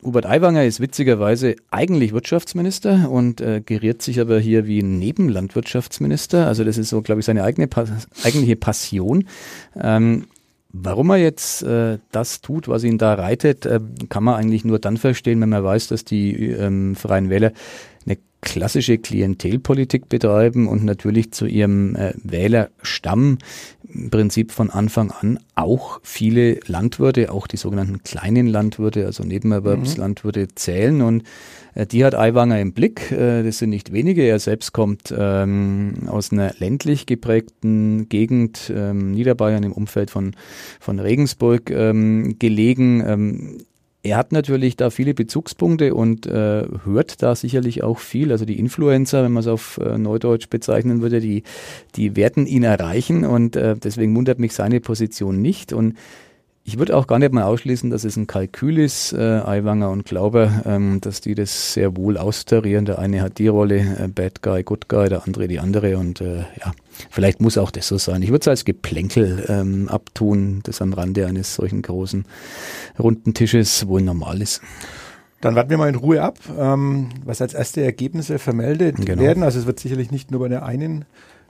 Hubert 0.02 0.26
Aiwanger 0.26 0.64
ist 0.64 0.78
witzigerweise 0.78 1.57
eigentlich 1.73 2.12
Wirtschaftsminister 2.12 3.11
und 3.11 3.40
äh, 3.40 3.61
geriert 3.61 4.00
sich 4.00 4.21
aber 4.21 4.38
hier 4.38 4.66
wie 4.66 4.83
Nebenlandwirtschaftsminister. 4.83 6.47
Also 6.47 6.62
das 6.62 6.78
ist 6.78 6.90
so, 6.90 7.02
glaube 7.02 7.21
ich, 7.21 7.26
seine 7.26 7.42
eigene 7.42 7.68
eigentliche 8.23 8.57
Passion. 8.57 9.25
Ähm, 9.75 10.26
Warum 10.71 11.09
er 11.11 11.16
jetzt 11.16 11.62
äh, 11.62 11.99
das 12.12 12.42
tut, 12.42 12.68
was 12.68 12.85
ihn 12.85 12.99
da 12.99 13.14
reitet, 13.14 13.64
äh, 13.64 13.80
kann 14.11 14.23
man 14.23 14.35
eigentlich 14.35 14.66
nur 14.66 14.78
dann 14.78 14.99
verstehen, 14.99 15.40
wenn 15.40 15.49
man 15.49 15.64
weiß, 15.64 15.88
dass 15.88 16.04
die 16.04 16.50
ähm, 16.50 16.95
Freien 16.95 17.30
Wähler 17.30 17.52
eine 18.04 18.18
klassische 18.40 18.99
Klientelpolitik 18.99 20.09
betreiben 20.09 20.68
und 20.68 20.85
natürlich 20.85 21.33
zu 21.33 21.47
ihrem 21.47 21.97
äh, 21.97 22.14
Wählerstamm 22.23 23.38
im 23.92 24.11
Prinzip 24.11 24.52
von 24.52 24.71
Anfang 24.71 25.11
an 25.11 25.40
auch 25.54 26.00
viele 26.02 26.61
Landwirte, 26.66 27.33
auch 27.33 27.47
die 27.47 27.57
sogenannten 27.57 28.02
kleinen 28.02 28.47
Landwirte, 28.47 29.07
also 29.07 29.25
Nebenerwerbslandwirte 29.25 30.42
mhm. 30.42 30.57
zählen 30.57 31.02
und 31.02 31.25
äh, 31.75 31.87
die 31.87 32.04
hat 32.04 32.14
Aiwanger 32.14 32.61
im 32.61 32.73
Blick. 32.73 33.11
Äh, 33.11 33.42
das 33.42 33.59
sind 33.59 33.71
nicht 33.71 33.92
wenige. 33.92 34.23
Er 34.23 34.38
selbst 34.38 34.73
kommt 34.73 35.12
ähm, 35.16 35.95
aus 36.07 36.30
einer 36.33 36.54
ländlich 36.59 37.07
geprägten 37.07 38.09
Gegend, 38.09 38.73
ähm, 38.75 39.12
Niederbayern 39.12 39.64
im 39.64 39.73
Umfeld 39.73 40.11
von, 40.11 40.37
von 40.80 40.99
Regensburg 40.99 41.71
ähm, 41.71 42.38
gelegen. 42.38 43.59
Er 44.08 44.16
hat 44.16 44.32
natürlich 44.32 44.76
da 44.76 44.88
viele 44.88 45.12
Bezugspunkte 45.12 45.94
und 45.94 46.26
äh, 46.26 46.64
hört 46.84 47.22
da 47.22 47.34
sicherlich 47.34 47.82
auch 47.82 47.98
viel. 47.98 48.32
Also 48.32 48.46
die 48.46 48.58
Influencer, 48.58 49.22
wenn 49.22 49.32
man 49.32 49.42
es 49.42 49.46
auf 49.46 49.78
äh, 49.84 49.98
Neudeutsch 49.98 50.48
bezeichnen 50.48 51.02
würde, 51.02 51.20
die, 51.20 51.42
die 51.94 52.16
werden 52.16 52.46
ihn 52.46 52.62
erreichen 52.62 53.26
und 53.26 53.54
äh, 53.54 53.76
deswegen 53.76 54.16
wundert 54.16 54.38
mich 54.38 54.54
seine 54.54 54.80
Position 54.80 55.42
nicht. 55.42 55.74
Und 55.74 55.98
ich 56.68 56.78
würde 56.78 56.94
auch 56.94 57.06
gar 57.06 57.18
nicht 57.18 57.32
mal 57.32 57.44
ausschließen, 57.44 57.88
dass 57.88 58.04
es 58.04 58.16
ein 58.16 58.26
Kalkül 58.26 58.78
ist, 58.78 59.14
äh, 59.14 59.16
Aiwanger 59.16 59.88
und 59.88 60.04
Glauber, 60.04 60.64
ähm, 60.66 61.00
dass 61.00 61.22
die 61.22 61.34
das 61.34 61.72
sehr 61.72 61.96
wohl 61.96 62.18
austarieren. 62.18 62.84
Der 62.84 62.98
eine 62.98 63.22
hat 63.22 63.38
die 63.38 63.48
Rolle, 63.48 63.78
äh, 63.78 64.08
Bad 64.08 64.42
Guy, 64.42 64.64
Good 64.64 64.87
Guy, 64.87 65.08
der 65.08 65.26
andere 65.26 65.48
die 65.48 65.60
andere 65.60 65.96
und 65.96 66.20
äh, 66.20 66.40
ja, 66.40 66.72
vielleicht 67.08 67.40
muss 67.40 67.56
auch 67.56 67.70
das 67.70 67.88
so 67.88 67.96
sein. 67.96 68.22
Ich 68.22 68.28
würde 68.28 68.42
es 68.42 68.48
als 68.48 68.66
Geplänkel 68.66 69.46
ähm, 69.48 69.88
abtun, 69.88 70.60
das 70.64 70.82
am 70.82 70.92
Rande 70.92 71.26
eines 71.26 71.54
solchen 71.54 71.80
großen 71.80 72.26
runden 72.98 73.32
Tisches 73.32 73.88
wohl 73.88 74.02
normal 74.02 74.42
ist. 74.42 74.60
Dann 75.40 75.54
warten 75.54 75.70
wir 75.70 75.78
mal 75.78 75.88
in 75.88 75.94
Ruhe 75.94 76.20
ab, 76.20 76.37
ähm, 76.58 77.08
was 77.25 77.40
als 77.40 77.54
erste 77.54 77.82
Ergebnisse 77.82 78.38
vermeldet 78.38 78.96
genau. 79.06 79.22
werden. 79.22 79.42
Also 79.42 79.58
es 79.58 79.64
wird 79.64 79.80
sicherlich 79.80 80.10
nicht 80.10 80.30
nur 80.30 80.40
bei 80.40 80.48
der 80.48 80.66
einen 80.66 81.06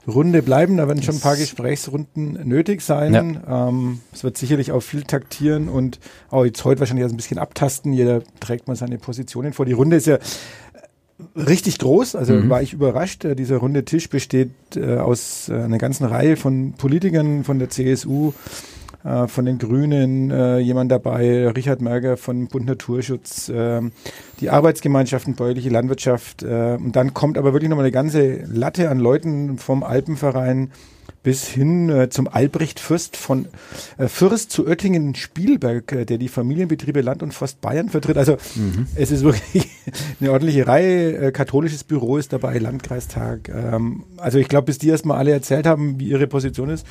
Runde 0.09 0.41
bleiben. 0.41 0.77
Da 0.77 0.87
werden 0.87 1.03
schon 1.03 1.15
ein 1.15 1.21
paar 1.21 1.37
Gesprächsrunden 1.37 2.47
nötig 2.47 2.81
sein. 2.81 3.13
Ja. 3.13 3.69
Ähm, 3.69 4.01
es 4.11 4.23
wird 4.23 4.37
sicherlich 4.37 4.71
auch 4.71 4.81
viel 4.81 5.03
taktieren 5.03 5.69
und 5.69 5.99
auch 6.29 6.45
jetzt 6.45 6.63
heute 6.65 6.79
wahrscheinlich 6.79 7.05
ein 7.05 7.15
bisschen 7.15 7.37
abtasten. 7.37 7.93
Jeder 7.93 8.21
trägt 8.39 8.67
mal 8.67 8.75
seine 8.75 8.97
Positionen 8.97 9.53
vor. 9.53 9.65
Die 9.65 9.73
Runde 9.73 9.95
ist 9.95 10.07
ja 10.07 10.19
richtig 11.35 11.79
groß, 11.79 12.15
also 12.15 12.33
mhm. 12.33 12.49
war 12.49 12.61
ich 12.61 12.73
überrascht. 12.73 13.25
Äh, 13.25 13.35
dieser 13.35 13.57
runde 13.57 13.85
Tisch 13.85 14.09
besteht 14.09 14.51
äh, 14.75 14.97
aus 14.97 15.49
äh, 15.49 15.53
einer 15.53 15.77
ganzen 15.77 16.05
Reihe 16.05 16.37
von 16.37 16.73
Politikern 16.73 17.43
von 17.43 17.59
der 17.59 17.69
CSU, 17.69 18.33
äh, 19.03 19.27
von 19.27 19.45
den 19.45 19.57
Grünen 19.57 20.31
äh, 20.31 20.59
jemand 20.59 20.91
dabei, 20.91 21.47
Richard 21.49 21.81
Merger 21.81 22.17
von 22.17 22.47
Bund 22.47 22.65
Naturschutz, 22.65 23.49
äh, 23.49 23.81
die 24.39 24.49
Arbeitsgemeinschaften 24.49 25.35
Bäuerliche 25.35 25.69
Landwirtschaft. 25.69 26.43
Äh, 26.43 26.77
und 26.79 26.95
dann 26.95 27.13
kommt 27.13 27.37
aber 27.37 27.53
wirklich 27.53 27.69
nochmal 27.69 27.85
eine 27.85 27.91
ganze 27.91 28.43
Latte 28.45 28.89
an 28.89 28.99
Leuten 28.99 29.57
vom 29.57 29.83
Alpenverein 29.83 30.71
bis 31.23 31.47
hin 31.47 31.89
äh, 31.89 32.09
zum 32.09 32.27
Albrecht 32.27 32.79
Fürst 32.79 33.17
von 33.17 33.47
äh, 33.97 34.07
Fürst 34.07 34.51
zu 34.51 34.67
Oettingen 34.67 35.15
Spielberg, 35.15 35.91
äh, 35.91 36.05
der 36.05 36.17
die 36.17 36.29
Familienbetriebe 36.29 37.01
Land 37.01 37.23
und 37.23 37.33
Forst 37.33 37.61
Bayern 37.61 37.89
vertritt. 37.89 38.17
Also 38.17 38.37
mhm. 38.55 38.87
es 38.95 39.11
ist 39.11 39.23
wirklich 39.23 39.67
eine 40.19 40.31
ordentliche 40.31 40.67
Reihe. 40.67 41.17
Äh, 41.17 41.31
katholisches 41.31 41.83
Büro 41.83 42.17
ist 42.17 42.31
dabei, 42.31 42.57
Landkreistag. 42.57 43.49
Ähm, 43.49 44.03
also 44.17 44.37
ich 44.37 44.47
glaube, 44.47 44.65
bis 44.65 44.77
die 44.77 44.89
erstmal 44.89 45.17
alle 45.17 45.31
erzählt 45.31 45.65
haben, 45.65 45.99
wie 45.99 46.09
ihre 46.09 46.27
Position 46.27 46.69
ist, 46.69 46.85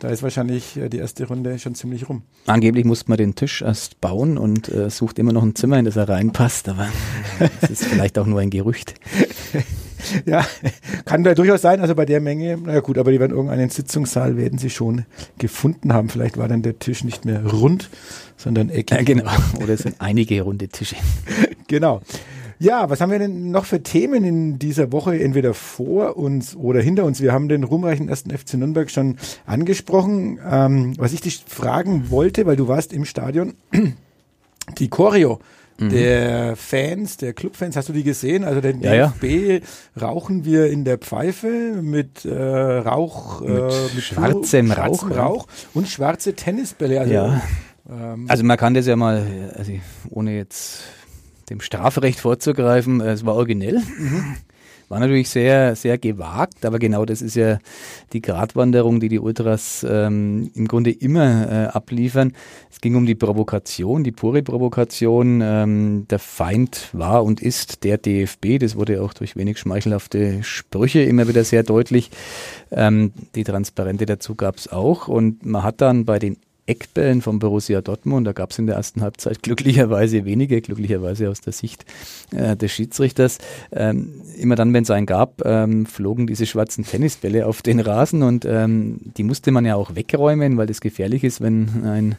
da 0.00 0.08
ist 0.08 0.22
wahrscheinlich 0.22 0.76
äh, 0.76 0.88
die 0.88 0.98
erste 0.98 1.26
Runde 1.26 1.58
schon 1.58 1.74
ziemlich 1.74 2.08
rum. 2.08 2.22
Angeblich 2.46 2.84
musste 2.84 3.08
man 3.08 3.18
den 3.18 3.34
Tisch 3.34 3.62
erst 3.62 4.00
bauen 4.00 4.38
und 4.38 4.68
äh, 4.68 4.90
sucht 4.90 5.18
immer 5.18 5.32
noch 5.32 5.42
ein 5.42 5.54
Zimmer, 5.54 5.78
in 5.78 5.84
das 5.84 5.96
er 5.96 6.08
reinpasst, 6.08 6.68
aber 6.68 6.88
das 7.60 7.70
ist 7.70 7.84
vielleicht 7.84 8.18
auch 8.18 8.26
nur 8.26 8.40
ein 8.40 8.50
Gerücht. 8.50 8.94
ja, 10.26 10.44
kann 11.04 11.24
da 11.24 11.34
durchaus 11.34 11.62
sein, 11.62 11.80
also 11.80 11.94
bei 11.94 12.04
der 12.04 12.20
Menge, 12.20 12.58
na 12.62 12.80
gut, 12.80 12.98
aber 12.98 13.10
die 13.10 13.20
werden 13.20 13.32
irgendeinen 13.32 13.70
Sitzungssaal 13.70 14.36
werden 14.36 14.58
sie 14.58 14.70
schon 14.70 15.04
gefunden 15.38 15.92
haben. 15.92 16.08
Vielleicht 16.08 16.36
war 16.36 16.48
dann 16.48 16.62
der 16.62 16.78
Tisch 16.78 17.04
nicht 17.04 17.24
mehr 17.24 17.44
rund, 17.44 17.90
sondern 18.36 18.70
eckig. 18.70 18.96
Ja, 18.96 19.02
genau. 19.02 19.30
Oder 19.62 19.74
es 19.74 19.80
sind 19.80 19.96
einige 19.98 20.42
runde 20.42 20.68
Tische. 20.68 20.96
genau. 21.66 22.02
Ja, 22.60 22.90
was 22.90 23.00
haben 23.00 23.12
wir 23.12 23.18
denn 23.18 23.50
noch 23.50 23.64
für 23.64 23.82
Themen 23.82 24.24
in 24.24 24.58
dieser 24.58 24.90
Woche 24.90 25.18
entweder 25.18 25.54
vor 25.54 26.16
uns 26.16 26.56
oder 26.56 26.80
hinter 26.80 27.04
uns? 27.04 27.20
Wir 27.20 27.32
haben 27.32 27.48
den 27.48 27.62
ruhmreichen 27.62 28.08
ersten 28.08 28.36
FC 28.36 28.54
Nürnberg 28.54 28.90
schon 28.90 29.16
angesprochen. 29.46 30.40
Ähm, 30.48 30.94
was 30.98 31.12
ich 31.12 31.20
dich 31.20 31.44
fragen 31.46 32.10
wollte, 32.10 32.46
weil 32.46 32.56
du 32.56 32.66
warst 32.66 32.92
im 32.92 33.04
Stadion, 33.04 33.54
die 34.78 34.88
Choreo 34.88 35.38
mhm. 35.78 35.90
der 35.90 36.56
Fans, 36.56 37.16
der 37.16 37.32
Clubfans, 37.32 37.76
hast 37.76 37.88
du 37.88 37.92
die 37.92 38.02
gesehen? 38.02 38.42
Also 38.42 38.60
den 38.60 38.80
ja, 38.80 39.06
DFB 39.06 39.24
ja. 39.24 40.02
rauchen 40.02 40.44
wir 40.44 40.68
in 40.68 40.84
der 40.84 40.98
Pfeife 40.98 41.80
mit 41.80 42.24
äh, 42.24 42.34
Rauch, 42.34 43.40
mit, 43.40 43.50
äh, 43.50 43.94
mit 43.94 44.04
schwarzem 44.04 44.72
Rauch, 44.72 45.00
schwarzem 45.00 45.12
Rauch 45.12 45.46
und 45.74 45.88
schwarze 45.88 46.34
Tennisbälle. 46.34 47.00
Also, 47.00 47.12
ja. 47.14 47.40
Ähm, 47.88 48.26
also 48.28 48.42
man 48.42 48.56
kann 48.56 48.74
das 48.74 48.86
ja 48.86 48.96
mal, 48.96 49.52
also 49.56 49.72
ohne 50.10 50.36
jetzt 50.36 50.82
dem 51.50 51.60
Strafrecht 51.60 52.20
vorzugreifen, 52.20 53.00
äh, 53.00 53.12
es 53.12 53.24
war 53.24 53.34
originell. 53.34 53.78
Mhm. 53.98 54.36
War 54.88 55.00
natürlich 55.00 55.28
sehr, 55.28 55.76
sehr 55.76 55.98
gewagt, 55.98 56.64
aber 56.64 56.78
genau 56.78 57.04
das 57.04 57.20
ist 57.20 57.36
ja 57.36 57.58
die 58.14 58.22
Gratwanderung, 58.22 59.00
die 59.00 59.10
die 59.10 59.18
Ultras 59.18 59.84
ähm, 59.86 60.50
im 60.54 60.66
Grunde 60.66 60.90
immer 60.90 61.50
äh, 61.50 61.66
abliefern. 61.66 62.32
Es 62.70 62.80
ging 62.80 62.94
um 62.94 63.04
die 63.04 63.14
Provokation, 63.14 64.02
die 64.02 64.12
pure 64.12 64.42
Provokation. 64.42 65.42
Ähm, 65.42 66.06
der 66.08 66.18
Feind 66.18 66.88
war 66.94 67.22
und 67.22 67.42
ist 67.42 67.84
der 67.84 67.98
DFB. 67.98 68.58
Das 68.60 68.76
wurde 68.76 69.02
auch 69.02 69.12
durch 69.12 69.36
wenig 69.36 69.58
schmeichelhafte 69.58 70.42
Sprüche 70.42 71.02
immer 71.02 71.28
wieder 71.28 71.44
sehr 71.44 71.64
deutlich. 71.64 72.10
Ähm, 72.70 73.12
die 73.34 73.44
Transparente 73.44 74.06
dazu 74.06 74.36
gab 74.36 74.56
es 74.56 74.72
auch. 74.72 75.06
Und 75.06 75.44
man 75.44 75.64
hat 75.64 75.82
dann 75.82 76.06
bei 76.06 76.18
den 76.18 76.38
Eckbällen 76.68 77.22
von 77.22 77.38
Borussia 77.38 77.80
Dortmund. 77.80 78.26
Da 78.26 78.32
gab 78.32 78.50
es 78.50 78.58
in 78.58 78.66
der 78.66 78.76
ersten 78.76 79.00
Halbzeit 79.00 79.42
glücklicherweise 79.42 80.24
wenige, 80.24 80.60
glücklicherweise 80.60 81.30
aus 81.30 81.40
der 81.40 81.52
Sicht 81.52 81.84
äh, 82.36 82.56
des 82.56 82.72
Schiedsrichters. 82.72 83.38
Ähm, 83.72 84.20
immer 84.36 84.54
dann, 84.54 84.72
wenn 84.74 84.82
es 84.82 84.90
einen 84.90 85.06
gab, 85.06 85.44
ähm, 85.44 85.86
flogen 85.86 86.26
diese 86.26 86.46
schwarzen 86.46 86.84
Tennisbälle 86.84 87.46
auf 87.46 87.62
den 87.62 87.80
Rasen 87.80 88.22
und 88.22 88.44
ähm, 88.44 89.00
die 89.16 89.22
musste 89.22 89.50
man 89.50 89.64
ja 89.64 89.76
auch 89.76 89.94
wegräumen, 89.94 90.56
weil 90.56 90.66
das 90.66 90.80
gefährlich 90.80 91.24
ist, 91.24 91.40
wenn 91.40 91.84
ein 91.84 92.16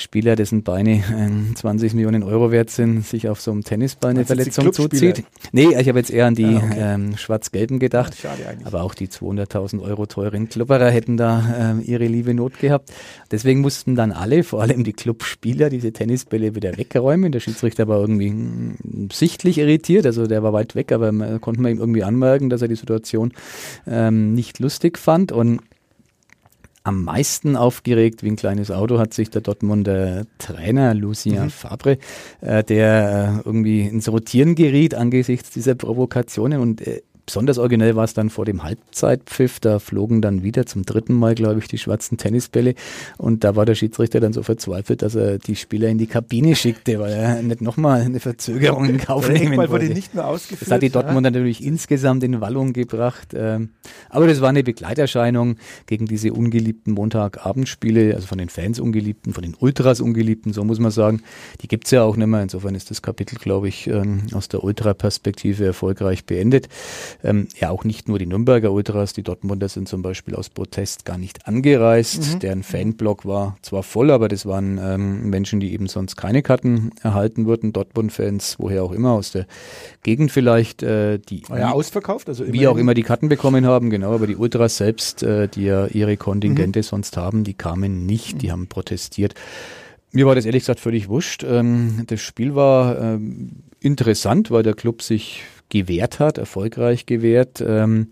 Spieler, 0.00 0.36
dessen 0.36 0.62
Beine 0.62 0.96
äh, 0.96 1.54
20 1.54 1.94
Millionen 1.94 2.22
Euro 2.22 2.50
wert 2.50 2.70
sind, 2.70 3.06
sich 3.06 3.28
auf 3.28 3.40
so 3.40 3.50
einem 3.50 3.62
Tennisball 3.62 4.10
eine 4.10 4.24
Verletzung 4.24 4.72
zuzieht. 4.72 5.24
Nee, 5.52 5.68
ich 5.78 5.88
habe 5.88 5.98
jetzt 5.98 6.10
eher 6.10 6.26
an 6.26 6.34
die 6.34 6.44
ah, 6.44 6.62
okay. 6.64 6.76
ähm, 6.78 7.16
Schwarz-Gelben 7.16 7.78
gedacht. 7.78 8.22
Ja, 8.22 8.34
aber 8.64 8.82
auch 8.82 8.94
die 8.94 9.08
200.000 9.08 9.82
Euro 9.82 10.06
teuren 10.06 10.48
Klubberer 10.48 10.90
hätten 10.90 11.16
da 11.16 11.74
äh, 11.78 11.82
ihre 11.82 12.06
liebe 12.06 12.34
Not 12.34 12.58
gehabt. 12.58 12.92
Deswegen 13.30 13.60
mussten 13.60 13.94
dann 13.94 14.12
alle, 14.12 14.42
vor 14.42 14.62
allem 14.62 14.84
die 14.84 14.92
Clubspieler, 14.92 15.70
diese 15.70 15.92
Tennisbälle 15.92 16.54
wieder 16.54 16.76
wegräumen. 16.76 17.32
Der 17.32 17.40
Schiedsrichter 17.40 17.88
war 17.88 18.00
irgendwie 18.00 18.30
hm, 18.30 19.08
sichtlich 19.12 19.58
irritiert, 19.58 20.06
also 20.06 20.26
der 20.26 20.42
war 20.42 20.52
weit 20.52 20.74
weg, 20.74 20.92
aber 20.92 21.12
man, 21.12 21.40
konnte 21.40 21.60
man 21.60 21.72
ihm 21.72 21.78
irgendwie 21.78 22.04
anmerken, 22.04 22.50
dass 22.50 22.62
er 22.62 22.68
die 22.68 22.76
Situation 22.76 23.32
ähm, 23.86 24.34
nicht 24.34 24.58
lustig 24.58 24.98
fand 24.98 25.32
und 25.32 25.60
am 26.82 27.04
meisten 27.04 27.56
aufgeregt 27.56 28.22
wie 28.22 28.28
ein 28.28 28.36
kleines 28.36 28.70
Auto 28.70 28.98
hat 28.98 29.12
sich 29.12 29.30
der 29.30 29.42
Dortmunder 29.42 30.24
Trainer 30.38 30.94
Lucien 30.94 31.44
mhm. 31.44 31.50
Fabre, 31.50 31.98
äh, 32.40 32.64
der 32.64 33.42
äh, 33.44 33.46
irgendwie 33.46 33.82
ins 33.82 34.08
Rotieren 34.08 34.54
geriet 34.54 34.94
angesichts 34.94 35.50
dieser 35.50 35.74
Provokationen 35.74 36.60
und 36.60 36.86
äh, 36.86 37.02
besonders 37.30 37.58
originell 37.58 37.94
war 37.94 38.02
es 38.02 38.12
dann 38.12 38.28
vor 38.28 38.44
dem 38.44 38.64
Halbzeitpfiff. 38.64 39.60
Da 39.60 39.78
flogen 39.78 40.20
dann 40.20 40.42
wieder 40.42 40.66
zum 40.66 40.84
dritten 40.84 41.14
Mal, 41.14 41.36
glaube 41.36 41.60
ich, 41.60 41.68
die 41.68 41.78
schwarzen 41.78 42.18
Tennisbälle. 42.18 42.74
Und 43.18 43.44
da 43.44 43.54
war 43.54 43.64
der 43.66 43.76
Schiedsrichter 43.76 44.18
dann 44.18 44.32
so 44.32 44.42
verzweifelt, 44.42 45.02
dass 45.02 45.14
er 45.14 45.38
die 45.38 45.54
Spieler 45.54 45.88
in 45.88 45.98
die 45.98 46.08
Kabine 46.08 46.56
schickte, 46.56 46.98
weil 46.98 47.12
er 47.12 47.40
nicht 47.42 47.60
nochmal 47.60 48.00
eine 48.00 48.18
Verzögerung 48.18 48.86
in 48.86 48.98
Kauf 48.98 49.28
nehmen 49.28 49.56
wollte. 49.56 49.70
wurde 49.70 49.90
nicht 49.90 50.12
mehr 50.12 50.26
ausgeführt. 50.26 50.62
Das 50.62 50.72
hat 50.72 50.82
die 50.82 50.90
Dortmund 50.90 51.24
ja. 51.24 51.30
natürlich 51.30 51.64
insgesamt 51.64 52.24
in 52.24 52.40
Wallung 52.40 52.72
gebracht. 52.72 53.28
Ähm, 53.32 53.70
aber 54.08 54.26
das 54.26 54.40
war 54.40 54.48
eine 54.48 54.64
Begleiterscheinung 54.64 55.54
gegen 55.86 56.06
diese 56.06 56.32
ungeliebten 56.32 56.94
Montagabendspiele, 56.94 58.16
also 58.16 58.26
von 58.26 58.38
den 58.38 58.48
Fans 58.48 58.80
ungeliebten, 58.80 59.34
von 59.34 59.42
den 59.42 59.54
Ultras 59.54 60.00
ungeliebten, 60.00 60.52
so 60.52 60.64
muss 60.64 60.80
man 60.80 60.90
sagen. 60.90 61.22
Die 61.60 61.68
gibt's 61.68 61.92
ja 61.92 62.02
auch 62.02 62.16
nicht 62.16 62.26
mehr. 62.26 62.42
Insofern 62.42 62.74
ist 62.74 62.90
das 62.90 63.02
Kapitel, 63.02 63.36
glaube 63.36 63.68
ich, 63.68 63.86
ähm, 63.86 64.22
aus 64.32 64.48
der 64.48 64.64
Ultra-Perspektive 64.64 65.64
erfolgreich 65.64 66.24
beendet. 66.24 66.68
Ähm, 67.22 67.48
ja, 67.58 67.70
auch 67.70 67.84
nicht 67.84 68.08
nur 68.08 68.18
die 68.18 68.26
Nürnberger 68.26 68.72
Ultras, 68.72 69.12
die 69.12 69.22
Dortmunder 69.22 69.68
sind 69.68 69.88
zum 69.88 70.02
Beispiel 70.02 70.34
aus 70.34 70.48
Protest 70.48 71.04
gar 71.04 71.18
nicht 71.18 71.46
angereist. 71.46 72.34
Mhm. 72.34 72.38
Deren 72.40 72.62
Fanblock 72.62 73.26
war 73.26 73.56
zwar 73.62 73.82
voll, 73.82 74.10
aber 74.10 74.28
das 74.28 74.46
waren 74.46 74.78
ähm, 74.82 75.30
Menschen, 75.30 75.60
die 75.60 75.72
eben 75.72 75.86
sonst 75.86 76.16
keine 76.16 76.42
Karten 76.42 76.90
erhalten 77.02 77.46
würden. 77.46 77.72
Dortmund-Fans, 77.72 78.56
woher 78.58 78.82
auch 78.84 78.92
immer, 78.92 79.12
aus 79.12 79.32
der 79.32 79.46
Gegend 80.02 80.32
vielleicht, 80.32 80.82
äh, 80.82 81.18
die 81.18 81.42
War 81.48 81.58
ja 81.58 81.70
ausverkauft, 81.72 82.28
also 82.28 82.50
wie 82.52 82.66
auch 82.66 82.76
immer 82.76 82.94
die 82.94 83.02
Karten 83.02 83.28
bekommen 83.28 83.66
haben, 83.66 83.90
genau, 83.90 84.14
aber 84.14 84.26
die 84.26 84.36
Ultras 84.36 84.76
selbst, 84.76 85.22
äh, 85.22 85.48
die 85.48 85.64
ja 85.64 85.86
ihre 85.86 86.16
Kontingente 86.16 86.80
mhm. 86.80 86.84
sonst 86.84 87.16
haben, 87.16 87.44
die 87.44 87.54
kamen 87.54 88.06
nicht, 88.06 88.42
die 88.42 88.52
haben 88.52 88.66
protestiert. 88.66 89.34
Mir 90.12 90.26
war 90.26 90.34
das 90.34 90.44
ehrlich 90.44 90.62
gesagt 90.62 90.80
völlig 90.80 91.08
wurscht. 91.08 91.44
Ähm, 91.44 92.04
das 92.06 92.20
Spiel 92.20 92.54
war 92.54 92.98
ähm, 92.98 93.50
interessant, 93.80 94.50
weil 94.50 94.62
der 94.62 94.74
Club 94.74 95.02
sich 95.02 95.42
gewehrt 95.70 96.18
hat, 96.18 96.38
erfolgreich 96.38 97.06
gewehrt. 97.06 97.64
Ähm, 97.66 98.08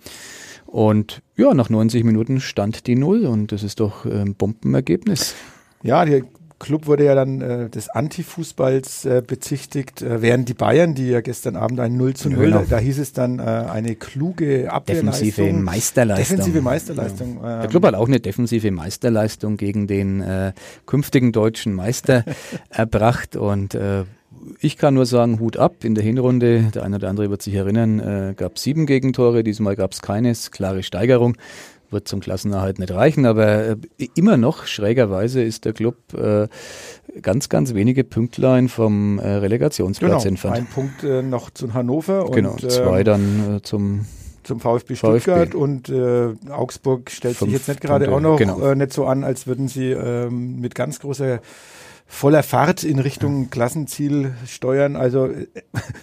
und 0.67 1.23
ja, 1.37 1.55
nach 1.55 1.71
90 1.71 2.05
Minuten 2.05 2.41
stand 2.41 2.87
die 2.87 2.97
Null 2.97 3.27
und 3.27 3.53
das 3.53 3.63
ist 3.63 3.81
doch 3.81 4.05
ein 4.05 4.35
Bombenergebnis. 4.35 5.35
Ja, 5.83 6.05
der 6.05 6.23
Club 6.59 6.87
wurde 6.87 7.05
ja 7.05 7.15
dann 7.15 7.41
äh, 7.41 7.71
des 7.71 7.89
Antifußballs 7.89 9.05
äh, 9.05 9.23
bezichtigt, 9.25 10.03
äh, 10.03 10.21
während 10.23 10.49
die 10.49 10.55
Bayern, 10.55 10.95
die 10.95 11.09
ja 11.09 11.21
gestern 11.21 11.57
Abend 11.57 11.79
ein 11.79 11.97
0 11.97 12.15
zu 12.15 12.31
0, 12.31 12.45
genau. 12.45 12.65
da 12.69 12.79
hieß 12.79 12.99
es 12.99 13.13
dann 13.13 13.39
äh, 13.39 13.43
eine 13.43 13.95
kluge 13.95 14.71
Abwehrleistung. 14.71 15.29
Defensive 15.29 15.53
Meisterleistung. 15.53 16.37
Defensive 16.37 16.63
Meisterleistung. 16.63 17.41
Ja. 17.43 17.61
Der 17.61 17.69
Club 17.69 17.85
hat 17.87 17.95
auch 17.95 18.09
eine 18.09 18.21
defensive 18.21 18.71
Meisterleistung 18.71 19.57
gegen 19.57 19.87
den 19.87 20.21
äh, 20.21 20.53
künftigen 20.87 21.33
deutschen 21.33 21.75
Meister 21.75 22.25
erbracht 22.71 23.37
und 23.37 23.75
äh, 23.75 24.05
ich 24.61 24.77
kann 24.77 24.95
nur 24.95 25.07
sagen, 25.07 25.41
Hut 25.41 25.57
ab. 25.57 25.85
In 25.85 25.95
der 25.95 26.05
Hinrunde, 26.05 26.71
der 26.75 26.83
eine 26.85 26.97
oder 26.97 27.09
andere 27.09 27.31
wird 27.31 27.43
sich 27.43 27.55
erinnern, 27.55 28.01
äh, 28.01 28.35
gab 28.37 28.57
es 28.57 28.63
sieben 28.63 28.87
Gegentore, 28.87 29.45
diesmal 29.45 29.77
gab 29.77 29.93
es 29.93 30.03
keines, 30.03 30.51
klare 30.51 30.83
Steigerung. 30.83 31.37
Wird 31.91 32.07
zum 32.07 32.21
Klassenerhalt 32.21 32.79
nicht 32.79 32.93
reichen, 32.93 33.25
aber 33.25 33.71
äh, 33.71 33.77
immer 34.15 34.37
noch 34.37 34.67
schrägerweise 34.67 35.43
ist 35.43 35.65
der 35.65 35.73
Club 35.73 35.97
äh, 36.13 36.49
ganz, 37.23 37.49
ganz 37.49 37.73
wenige 37.73 38.05
Pünktlein 38.05 38.69
vom 38.69 39.19
äh, 39.19 39.27
Relegationsplatz 39.27 40.23
genau, 40.23 40.29
entfernt. 40.29 40.57
Ein 40.57 40.67
Punkt 40.67 41.03
äh, 41.03 41.23
noch 41.23 41.49
zu 41.49 41.73
Hannover 41.73 42.31
genau, 42.31 42.53
und 42.53 42.71
zwei 42.71 42.99
ähm, 42.99 43.05
dann 43.05 43.57
äh, 43.57 43.63
zum 43.63 44.05
zum 44.49 44.61
VfB 44.61 44.97
Stuttgart 44.97 45.49
VfB. 45.49 45.57
und 45.57 45.89
äh, 45.91 46.33
Augsburg 46.51 47.11
stellt 47.11 47.37
Fünf 47.37 47.51
sich 47.51 47.59
jetzt 47.59 47.69
nicht 47.69 47.81
gerade 47.83 48.11
auch 48.11 48.21
noch 48.21 48.39
genau. 48.39 48.61
äh, 48.61 48.75
nicht 48.75 48.95
so 48.95 49.05
an, 49.05 49.23
als 49.23 49.47
würden 49.47 49.69
sie 49.69 49.91
ähm, 49.91 50.61
mit 50.61 50.75
ganz 50.75 51.01
großer 51.01 51.41
voller 52.11 52.43
Fahrt 52.43 52.85
in 52.85 52.99
Richtung 52.99 53.51
Klassenziel 53.51 54.33
steuern. 54.47 54.97
Also 54.97 55.27
äh, 55.27 55.47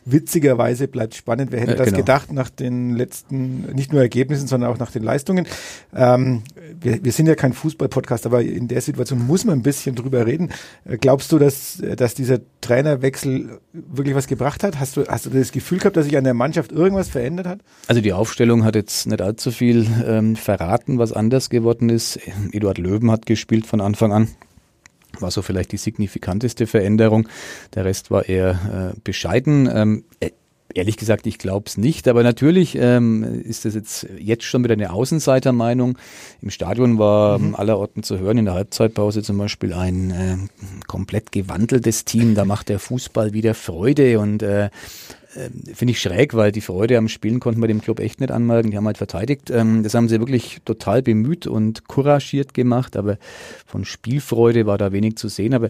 witzigerweise 0.06 0.88
bleibt 0.88 1.15
spannend. 1.15 1.52
Wer 1.52 1.60
hätte 1.60 1.72
ja, 1.72 1.78
das 1.78 1.88
genau. 1.88 1.98
gedacht 1.98 2.32
nach 2.32 2.52
den 2.52 2.96
letzten, 2.96 3.74
nicht 3.74 3.91
nur 3.91 4.02
Ergebnissen, 4.02 4.48
sondern 4.48 4.72
auch 4.72 4.78
nach 4.78 4.91
den 4.91 5.04
Leistungen. 5.04 5.48
Ähm, 5.94 6.44
wir, 6.80 7.04
wir 7.04 7.12
sind 7.12 7.26
ja 7.26 7.34
kein 7.34 7.54
Fußball-Podcast, 7.54 8.28
aber 8.28 8.44
in 8.44 8.68
der 8.68 8.82
Situation 8.82 9.26
muss 9.26 9.46
man 9.46 9.60
ein 9.60 9.63
bisschen 9.63 9.96
drüber 9.96 10.28
reden. 10.28 10.52
Äh, 10.86 10.98
glaubst 10.98 11.32
du, 11.32 11.39
dass, 11.39 11.82
dass 11.98 12.13
dieser 12.13 12.39
Trainerwechsel 12.62 13.60
wirklich 13.74 14.15
was 14.15 14.28
gebracht 14.28 14.63
hat? 14.63 14.80
Hast 14.80 14.98
du, 14.98 15.06
hast 15.08 15.26
du 15.26 15.32
das 15.32 15.52
Gefühl 15.52 15.80
gehabt, 15.80 15.98
dass 15.98 16.06
sich 16.06 16.18
an 16.18 16.24
der 16.24 16.36
Mannschaft 16.36 16.72
irgendwas 16.72 17.10
verändert 17.10 17.48
hat? 17.48 17.60
Also 17.88 18.02
die 18.02 18.13
Aufstellung 18.13 18.63
hat 18.63 18.76
jetzt 18.76 19.08
nicht 19.08 19.22
allzu 19.22 19.50
viel 19.50 19.88
ähm, 20.06 20.36
verraten, 20.36 21.00
was 21.00 21.13
anders 21.13 21.50
geworden 21.50 21.89
ist. 21.89 22.20
Eduard 22.52 22.78
Löwen 22.78 23.10
hat 23.10 23.26
gespielt 23.26 23.65
von 23.65 23.82
Anfang 23.82 24.13
an 24.13 24.28
war 25.21 25.32
so 25.32 25.41
vielleicht 25.41 25.71
die 25.71 25.78
signifikanteste 25.78 26.67
Veränderung. 26.67 27.28
Der 27.73 27.86
Rest 27.86 28.12
war 28.12 28.28
eher 28.28 28.93
äh, 28.95 28.99
bescheiden. 29.04 29.69
Ähm, 29.71 30.04
äh, 30.19 30.32
Ehrlich 30.75 30.97
gesagt, 30.97 31.25
ich 31.25 31.38
glaube 31.38 31.67
es 31.67 31.78
nicht, 31.78 32.06
aber 32.06 32.21
natürlich 32.21 32.75
ähm, 32.75 33.23
ist 33.23 33.63
das 33.63 33.75
jetzt 33.75 34.08
jetzt 34.19 34.43
schon 34.43 34.62
wieder 34.62 34.73
eine 34.73 34.91
Außenseitermeinung. 34.91 35.97
Im 36.41 36.49
Stadion 36.49 36.99
war 36.99 37.39
mhm. 37.39 37.56
allerorten 37.56 38.04
zu 38.04 38.19
hören, 38.19 38.39
in 38.39 38.45
der 38.45 38.56
Halbzeitpause 38.56 39.23
zum 39.23 39.38
Beispiel 39.38 39.71
ein 39.71 40.12
äh, 40.12 40.36
komplett 40.86 41.32
gewandeltes 41.32 42.04
Team. 42.04 42.36
Da 42.36 42.43
macht 42.43 42.67
der 42.67 42.80
Fußball 42.80 43.32
wieder 43.32 43.54
Freude 43.54 44.19
und 44.19 44.43
äh, 44.43 44.69
ähm, 45.36 45.63
finde 45.74 45.91
ich 45.91 46.02
schräg, 46.02 46.34
weil 46.34 46.52
die 46.52 46.62
Freude 46.62 46.98
am 46.98 47.08
Spielen 47.08 47.39
konnten 47.39 47.62
wir 47.62 47.67
dem 47.67 47.82
Club 47.82 48.00
echt 48.00 48.19
nicht 48.19 48.32
anmerken. 48.32 48.71
Die 48.71 48.78
haben 48.78 48.86
halt 48.86 48.98
verteidigt. 48.98 49.50
Ähm, 49.50 49.84
das 49.84 49.93
haben 49.93 50.08
sie 50.08 50.19
wirklich 50.19 50.60
total 50.65 51.02
bemüht 51.02 51.48
und 51.48 51.88
couragiert 51.88 52.54
gemacht, 52.54 52.95
aber 52.95 53.17
von 53.65 53.86
Spielfreude 53.86 54.65
war 54.65 54.78
da 54.78 54.91
wenig 54.91 55.17
zu 55.17 55.28
sehen. 55.28 55.54
Aber 55.54 55.69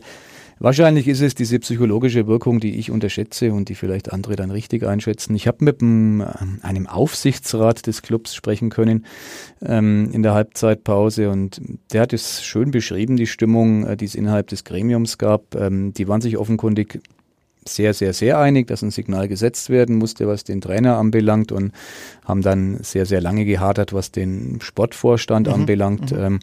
wahrscheinlich 0.60 1.08
ist 1.08 1.22
es 1.22 1.36
diese 1.36 1.60
psychologische 1.60 2.28
Wirkung, 2.28 2.60
die 2.60 2.76
ich 2.76 2.92
unterschätze 2.92 3.54
und 3.54 3.70
die 3.70 3.76
vielleicht 3.76 4.14
andere 4.14 4.36
dann 4.36 4.52
richtig 4.52 4.84
einschätzen. 4.84 5.36
Ich 5.36 5.48
habe 5.48 5.64
mit 5.66 5.82
einem, 5.82 6.22
äh, 6.22 6.26
einem 6.62 6.88
Aufsichtsrat 6.88 7.88
des 7.88 8.02
Clubs 8.02 8.36
sprechen 8.36 8.70
können 8.70 9.06
ähm, 9.64 10.10
in 10.12 10.22
der 10.22 10.34
Halbzeitpause 10.34 11.30
und 11.32 11.62
der 11.92 12.02
hat 12.02 12.14
es 12.14 12.44
schön 12.44 12.72
beschrieben, 12.72 13.18
die 13.18 13.28
Stimmung, 13.28 13.86
äh, 13.86 13.98
die 13.98 14.06
es 14.06 14.16
innerhalb 14.16 14.48
des 14.48 14.64
Gremiums 14.64 15.18
gab. 15.18 15.56
Ähm, 15.56 15.94
die 15.94 16.08
waren 16.08 16.22
sich 16.22 16.38
offenkundig 16.38 17.00
sehr, 17.68 17.94
sehr, 17.94 18.14
sehr 18.14 18.38
einig, 18.40 18.68
dass 18.68 18.82
ein 18.82 18.92
Signal 18.92 19.28
gesetzt 19.28 19.70
werden 19.70 19.96
musste, 19.98 20.28
was 20.28 20.44
den 20.44 20.62
Trainer 20.62 20.98
anbelangt 20.98 21.52
und 21.52 21.72
haben 22.24 22.42
dann 22.42 22.78
sehr, 22.84 23.06
sehr 23.06 23.22
lange 23.22 23.46
gehadert, 23.46 23.94
was 23.94 24.12
den 24.12 24.60
Sportvorstand 24.62 25.48
mhm. 25.48 25.54
anbelangt. 25.54 26.12
Mhm. 26.12 26.20
Ähm, 26.20 26.40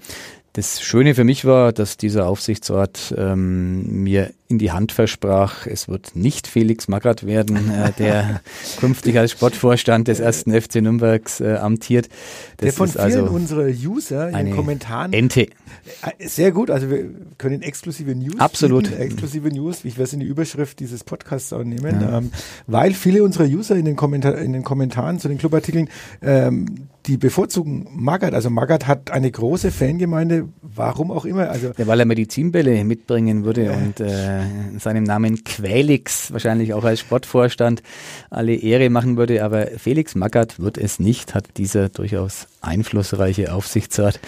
das 0.55 0.83
Schöne 0.83 1.15
für 1.15 1.25
mich 1.25 1.47
war, 1.47 1.73
dass 1.73 1.97
dieser 1.97 2.27
Aufsichtsrat 2.27 3.15
ähm, 3.17 4.03
mir 4.03 4.33
in 4.49 4.59
die 4.59 4.71
Hand 4.71 4.93
versprach, 4.93 5.67
es 5.67 5.88
wird 5.88 6.15
nicht 6.15 6.47
Felix 6.47 6.88
Magath 6.88 7.25
werden, 7.25 7.71
äh, 7.71 7.91
der 7.93 8.43
künftig 8.79 9.19
als 9.19 9.31
Sportvorstand 9.31 10.09
des 10.09 10.21
ersten 10.21 10.53
FC 10.53 10.77
Nürnbergs 10.77 11.41
äh, 11.41 11.55
amtiert. 11.55 12.11
Das 12.59 12.67
der 12.67 12.73
von 12.75 12.88
vielen 12.88 13.03
also 13.03 13.25
unserer 13.25 13.67
User 13.67 14.29
in 14.29 14.47
den 14.47 14.55
Kommentaren. 14.55 15.15
Ente. 15.15 15.47
Äh, 15.47 16.29
sehr 16.29 16.53
gut, 16.53 16.71
also 16.71 16.91
wir 16.91 17.07
können 17.38 17.62
exklusive 17.62 18.15
News. 18.15 18.38
Absolut. 18.38 18.88
Finden, 18.88 19.03
exklusive 19.03 19.49
News, 19.49 19.87
ich 19.87 19.95
werde 19.95 20.05
es 20.05 20.12
in 20.12 20.21
die 20.21 20.27
Überschrift 20.27 20.81
dieses 20.81 21.03
Podcasts 21.03 21.55
auch 21.55 21.65
nehmen, 21.65 22.03
ja. 22.03 22.19
ähm, 22.19 22.31
weil 22.67 22.93
viele 22.93 23.23
unserer 23.23 23.47
User 23.47 23.75
in 23.75 23.87
den, 23.87 23.97
Kommentar 23.97 24.37
in 24.37 24.53
den 24.53 24.65
Kommentaren 24.65 25.19
zu 25.19 25.29
den 25.29 25.38
Clubartikeln 25.38 25.88
ähm, 26.21 26.88
die 27.07 27.17
bevorzugen 27.17 27.88
Magath. 27.93 28.35
Also 28.35 28.51
Magath 28.51 28.87
hat 28.87 29.11
eine 29.11 29.31
große 29.31 29.71
Fangemeinde, 29.71 30.49
warum 30.62 31.11
auch 31.11 31.25
immer. 31.25 31.51
Also 31.51 31.73
ja, 31.77 31.87
weil 31.87 32.01
er 32.01 32.07
Medizinbälle 32.07 32.85
mitbringen 32.85 33.45
würde 33.45 33.67
äh, 33.67 33.71
und 33.71 34.01
äh, 34.01 34.79
seinem 34.79 35.05
Namen 35.05 35.45
Quelix 35.45 36.33
wahrscheinlich 36.33 36.75
auch 36.75 36.85
als 36.85 37.01
Sportvorstand 37.01 37.83
alle 38.31 38.55
Ehre 38.55 38.91
machen 38.91 39.17
würde. 39.17 39.45
Aber 39.45 39.67
Felix 39.67 40.15
Magath 40.15 40.61
wird 40.61 40.79
es 40.79 40.99
nicht, 40.99 41.35
hat 41.35 41.57
dieser 41.57 41.88
durchaus 41.88 42.47
einflussreiche 42.62 43.53
Aufsichtsrat 43.53 44.20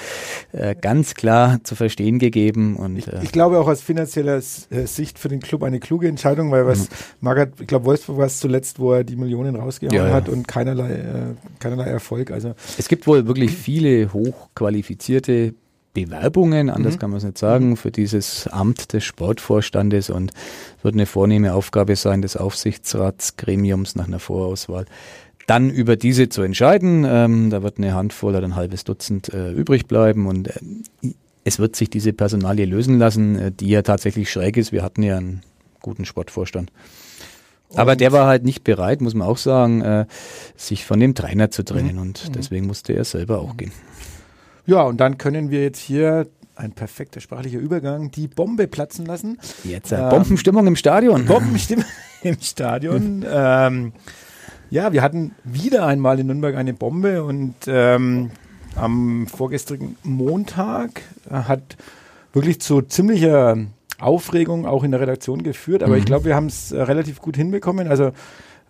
äh, 0.52 0.74
ganz 0.74 1.14
klar 1.14 1.62
zu 1.62 1.74
verstehen 1.74 2.18
gegeben. 2.18 2.76
Und, 2.76 2.96
ich, 2.96 3.08
äh, 3.08 3.20
ich 3.22 3.32
glaube 3.32 3.58
auch 3.58 3.68
aus 3.68 3.80
finanzieller 3.80 4.36
äh, 4.36 4.86
Sicht 4.86 5.18
für 5.18 5.28
den 5.28 5.40
Club 5.40 5.62
eine 5.62 5.80
kluge 5.80 6.08
Entscheidung, 6.08 6.50
weil 6.50 6.66
was 6.66 6.90
mhm. 6.90 6.94
Magath, 7.20 7.60
ich 7.60 7.66
glaube 7.66 7.86
Wolfsburg 7.86 8.18
war 8.18 8.26
es 8.26 8.40
zuletzt, 8.40 8.78
wo 8.78 8.92
er 8.92 9.04
die 9.04 9.16
Millionen 9.16 9.56
rausgehauen 9.56 9.96
ja, 9.96 10.08
ja. 10.08 10.14
hat 10.14 10.28
und 10.28 10.48
keinerlei, 10.48 10.92
äh, 10.92 11.34
keinerlei 11.60 11.86
Erfolg. 11.86 12.30
Also 12.30 12.54
es 12.78 12.88
gibt 12.88 13.06
wohl 13.06 13.26
wirklich 13.26 13.52
viele 13.52 14.12
hochqualifizierte 14.12 15.54
Bewerbungen, 15.94 16.70
anders 16.70 16.94
mhm. 16.94 16.98
kann 16.98 17.10
man 17.10 17.18
es 17.18 17.24
nicht 17.24 17.38
sagen, 17.38 17.76
für 17.76 17.92
dieses 17.92 18.48
Amt 18.48 18.92
des 18.92 19.04
Sportvorstandes 19.04 20.10
und 20.10 20.32
wird 20.82 20.94
eine 20.94 21.06
vornehme 21.06 21.54
Aufgabe 21.54 21.94
sein 21.94 22.20
des 22.20 22.36
Aufsichtsratsgremiums 22.36 23.94
nach 23.94 24.08
einer 24.08 24.18
Vorauswahl 24.18 24.86
dann 25.46 25.70
über 25.70 25.96
diese 25.96 26.28
zu 26.28 26.42
entscheiden. 26.42 27.04
Ähm, 27.07 27.50
da 27.50 27.62
wird 27.62 27.78
eine 27.78 27.94
Handvoll 27.94 28.35
oder 28.35 28.44
ein 28.44 28.57
halbes 28.57 28.85
Dutzend 28.85 29.33
äh, 29.33 29.52
übrig 29.52 29.87
bleiben 29.87 30.26
und 30.26 30.48
äh, 30.48 31.14
es 31.44 31.59
wird 31.59 31.76
sich 31.76 31.90
diese 31.90 32.12
Personalie 32.12 32.64
lösen 32.64 32.98
lassen, 32.98 33.38
äh, 33.38 33.52
die 33.52 33.68
ja 33.68 33.83
tatsächlich 33.83 34.30
schräg 34.30 34.57
ist. 34.57 34.72
Wir 34.72 34.83
hatten 34.83 35.02
ja 35.02 35.16
einen 35.18 35.42
guten 35.80 36.04
Sportvorstand. 36.04 36.72
Aber 37.76 37.96
der 37.96 38.12
war 38.12 38.26
halt 38.26 38.44
nicht 38.44 38.62
bereit, 38.64 39.00
muss 39.00 39.14
man 39.14 39.26
auch 39.26 39.37
sagen, 39.37 39.83
äh, 39.83 40.07
sich 40.57 40.85
von 40.85 41.00
dem 41.00 41.14
Trainer 41.14 41.50
zu 41.50 41.64
trennen. 41.64 41.96
Mhm. 41.96 42.02
Und 42.02 42.28
mhm. 42.28 42.33
deswegen 42.33 42.66
musste 42.66 42.92
er 42.92 43.04
selber 43.04 43.40
auch 43.40 43.57
gehen. 43.57 43.72
Ja, 44.66 44.83
und 44.83 44.98
dann 44.98 45.18
können 45.18 45.50
wir 45.50 45.62
jetzt 45.62 45.80
hier 45.80 46.26
ein 46.57 46.72
perfekter 46.72 47.20
sprachlicher 47.20 47.59
Übergang, 47.59 48.11
die 48.11 48.28
Bombe 48.28 48.68
platzen 48.68 49.07
lassen. 49.07 49.38
Jetzt 49.64 49.92
äh, 49.92 50.00
ähm, 50.00 50.09
Bombenstimmung 50.09 50.66
im 50.66 50.76
Stadion. 50.76 51.26
Bombenstimmung 51.26 51.85
im 52.22 52.40
Stadion. 52.40 53.24
ähm, 53.28 53.92
Ja, 54.70 54.92
wir 54.92 55.03
hatten 55.03 55.33
wieder 55.44 55.87
einmal 55.87 56.18
in 56.18 56.27
Nürnberg 56.27 56.57
eine 56.57 56.74
Bombe 56.74 57.22
und 57.24 57.55
ähm, 57.66 58.31
am 58.77 59.27
vorgestrigen 59.27 59.96
Montag 60.03 61.03
hat 61.31 61.77
wirklich 62.33 62.61
zu 62.61 62.83
ziemlicher 62.83 63.57
Aufregung 64.00 64.66
auch 64.66 64.83
in 64.83 64.90
der 64.90 65.00
Redaktion 65.00 65.42
geführt, 65.42 65.83
aber 65.83 65.94
mhm. 65.94 65.98
ich 66.00 66.05
glaube, 66.05 66.24
wir 66.27 66.35
haben 66.35 66.46
es 66.46 66.72
relativ 66.72 67.20
gut 67.20 67.37
hinbekommen. 67.37 67.88
Also 67.88 68.12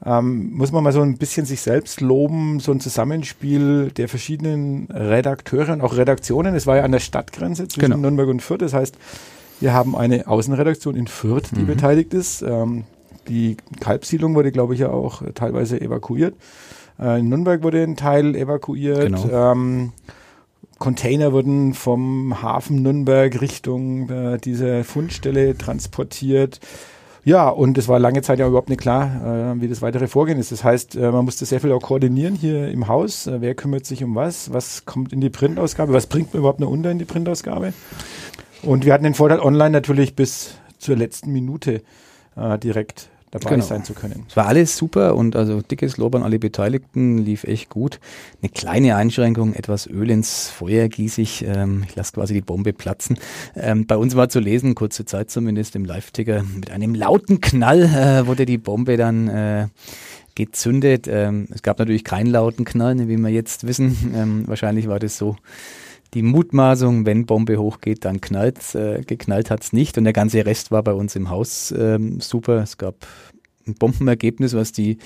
ähm, 0.04 0.52
muss 0.52 0.72
man 0.72 0.84
mal 0.84 0.92
so 0.92 1.00
ein 1.00 1.16
bisschen 1.16 1.46
sich 1.46 1.62
selbst 1.62 2.00
loben, 2.00 2.60
so 2.60 2.72
ein 2.72 2.80
Zusammenspiel 2.80 3.90
der 3.90 4.08
verschiedenen 4.08 4.86
Redakteure 4.90 5.72
und 5.72 5.80
auch 5.80 5.96
Redaktionen. 5.96 6.54
Es 6.54 6.66
war 6.66 6.76
ja 6.76 6.82
an 6.82 6.92
der 6.92 7.00
Stadtgrenze 7.00 7.68
zwischen 7.68 7.90
genau. 7.90 8.02
Nürnberg 8.02 8.28
und 8.28 8.42
Fürth. 8.42 8.60
Das 8.60 8.74
heißt, 8.74 8.96
wir 9.60 9.72
haben 9.72 9.96
eine 9.96 10.26
Außenredaktion 10.26 10.94
in 10.94 11.06
Fürth, 11.06 11.50
die 11.52 11.62
mhm. 11.62 11.68
beteiligt 11.68 12.12
ist. 12.12 12.42
Ähm, 12.42 12.84
die 13.28 13.56
Kalbsiedlung 13.80 14.34
wurde, 14.34 14.52
glaube 14.52 14.74
ich, 14.74 14.80
ja 14.80 14.90
auch 14.90 15.22
teilweise 15.34 15.80
evakuiert. 15.80 16.34
Äh, 16.98 17.20
in 17.20 17.28
Nürnberg 17.28 17.62
wurde 17.62 17.82
ein 17.82 17.96
Teil 17.96 18.34
evakuiert. 18.34 19.06
Genau. 19.06 19.52
Ähm, 19.52 19.92
Container 20.78 21.32
wurden 21.32 21.74
vom 21.74 22.42
Hafen 22.42 22.82
Nürnberg 22.82 23.40
Richtung 23.40 24.10
äh, 24.10 24.38
diese 24.38 24.84
Fundstelle 24.84 25.56
transportiert. 25.56 26.60
Ja, 27.24 27.48
und 27.48 27.78
es 27.78 27.88
war 27.88 27.98
lange 27.98 28.20
Zeit 28.20 28.38
ja 28.38 28.46
überhaupt 28.46 28.68
nicht 28.68 28.82
klar, 28.82 29.54
äh, 29.54 29.60
wie 29.60 29.68
das 29.68 29.80
weitere 29.80 30.08
Vorgehen 30.08 30.38
ist. 30.38 30.52
Das 30.52 30.62
heißt, 30.62 30.96
äh, 30.96 31.10
man 31.10 31.24
musste 31.24 31.46
sehr 31.46 31.60
viel 31.60 31.72
auch 31.72 31.80
koordinieren 31.80 32.34
hier 32.34 32.68
im 32.68 32.86
Haus. 32.86 33.26
Äh, 33.26 33.40
wer 33.40 33.54
kümmert 33.54 33.86
sich 33.86 34.04
um 34.04 34.14
was? 34.14 34.52
Was 34.52 34.84
kommt 34.84 35.12
in 35.12 35.22
die 35.22 35.30
Printausgabe? 35.30 35.94
Was 35.94 36.06
bringt 36.06 36.34
man 36.34 36.40
überhaupt 36.40 36.60
noch 36.60 36.68
unter 36.68 36.90
in 36.90 36.98
die 36.98 37.06
Printausgabe? 37.06 37.72
Und 38.62 38.84
wir 38.84 38.92
hatten 38.92 39.04
den 39.04 39.14
Vorteil, 39.14 39.40
online 39.40 39.70
natürlich 39.70 40.16
bis 40.16 40.56
zur 40.78 40.96
letzten 40.96 41.32
Minute 41.32 41.82
äh, 42.36 42.58
direkt 42.58 43.08
dabei 43.34 43.56
genau. 43.56 43.66
sein 43.66 43.84
zu 43.84 43.94
können. 43.94 44.24
Es 44.28 44.36
war 44.36 44.46
alles 44.46 44.76
super 44.76 45.16
und 45.16 45.34
also 45.34 45.60
dickes 45.60 45.96
Lob 45.96 46.14
an 46.14 46.22
alle 46.22 46.38
Beteiligten, 46.38 47.18
lief 47.18 47.44
echt 47.44 47.68
gut. 47.68 47.98
Eine 48.40 48.50
kleine 48.50 48.96
Einschränkung, 48.96 49.54
etwas 49.54 49.86
Öl 49.86 50.10
ins 50.10 50.48
Feuer 50.48 50.88
gieße 50.88 51.20
ich, 51.20 51.44
ähm, 51.44 51.84
ich 51.88 51.96
lasse 51.96 52.12
quasi 52.12 52.34
die 52.34 52.40
Bombe 52.40 52.72
platzen. 52.72 53.18
Ähm, 53.56 53.86
bei 53.86 53.96
uns 53.96 54.14
war 54.14 54.28
zu 54.28 54.38
lesen, 54.38 54.74
kurze 54.74 55.04
Zeit 55.04 55.30
zumindest 55.30 55.74
im 55.74 55.84
Live-Ticker, 55.84 56.44
mit 56.54 56.70
einem 56.70 56.94
lauten 56.94 57.40
Knall 57.40 57.82
äh, 57.82 58.26
wurde 58.26 58.46
die 58.46 58.58
Bombe 58.58 58.96
dann 58.96 59.28
äh, 59.28 59.66
gezündet. 60.36 61.08
Ähm, 61.08 61.48
es 61.52 61.62
gab 61.62 61.78
natürlich 61.78 62.04
keinen 62.04 62.30
lauten 62.30 62.64
Knall, 62.64 63.08
wie 63.08 63.16
wir 63.16 63.30
jetzt 63.30 63.66
wissen. 63.66 63.96
Ähm, 64.14 64.44
wahrscheinlich 64.46 64.86
war 64.86 65.00
das 65.00 65.18
so 65.18 65.36
die 66.14 66.22
Mutmaßung, 66.22 67.06
wenn 67.06 67.26
Bombe 67.26 67.58
hochgeht, 67.58 68.04
dann 68.04 68.20
knallt 68.20 68.74
äh, 68.74 69.02
geknallt 69.02 69.50
hat's 69.50 69.72
nicht 69.72 69.98
und 69.98 70.04
der 70.04 70.12
ganze 70.12 70.46
Rest 70.46 70.70
war 70.70 70.82
bei 70.82 70.92
uns 70.92 71.16
im 71.16 71.30
Haus 71.30 71.74
ähm, 71.76 72.20
super. 72.20 72.62
Es 72.62 72.78
gab 72.78 73.06
ein 73.66 73.74
Bombenergebnis, 73.74 74.54
was 74.54 74.72
die 74.72 74.98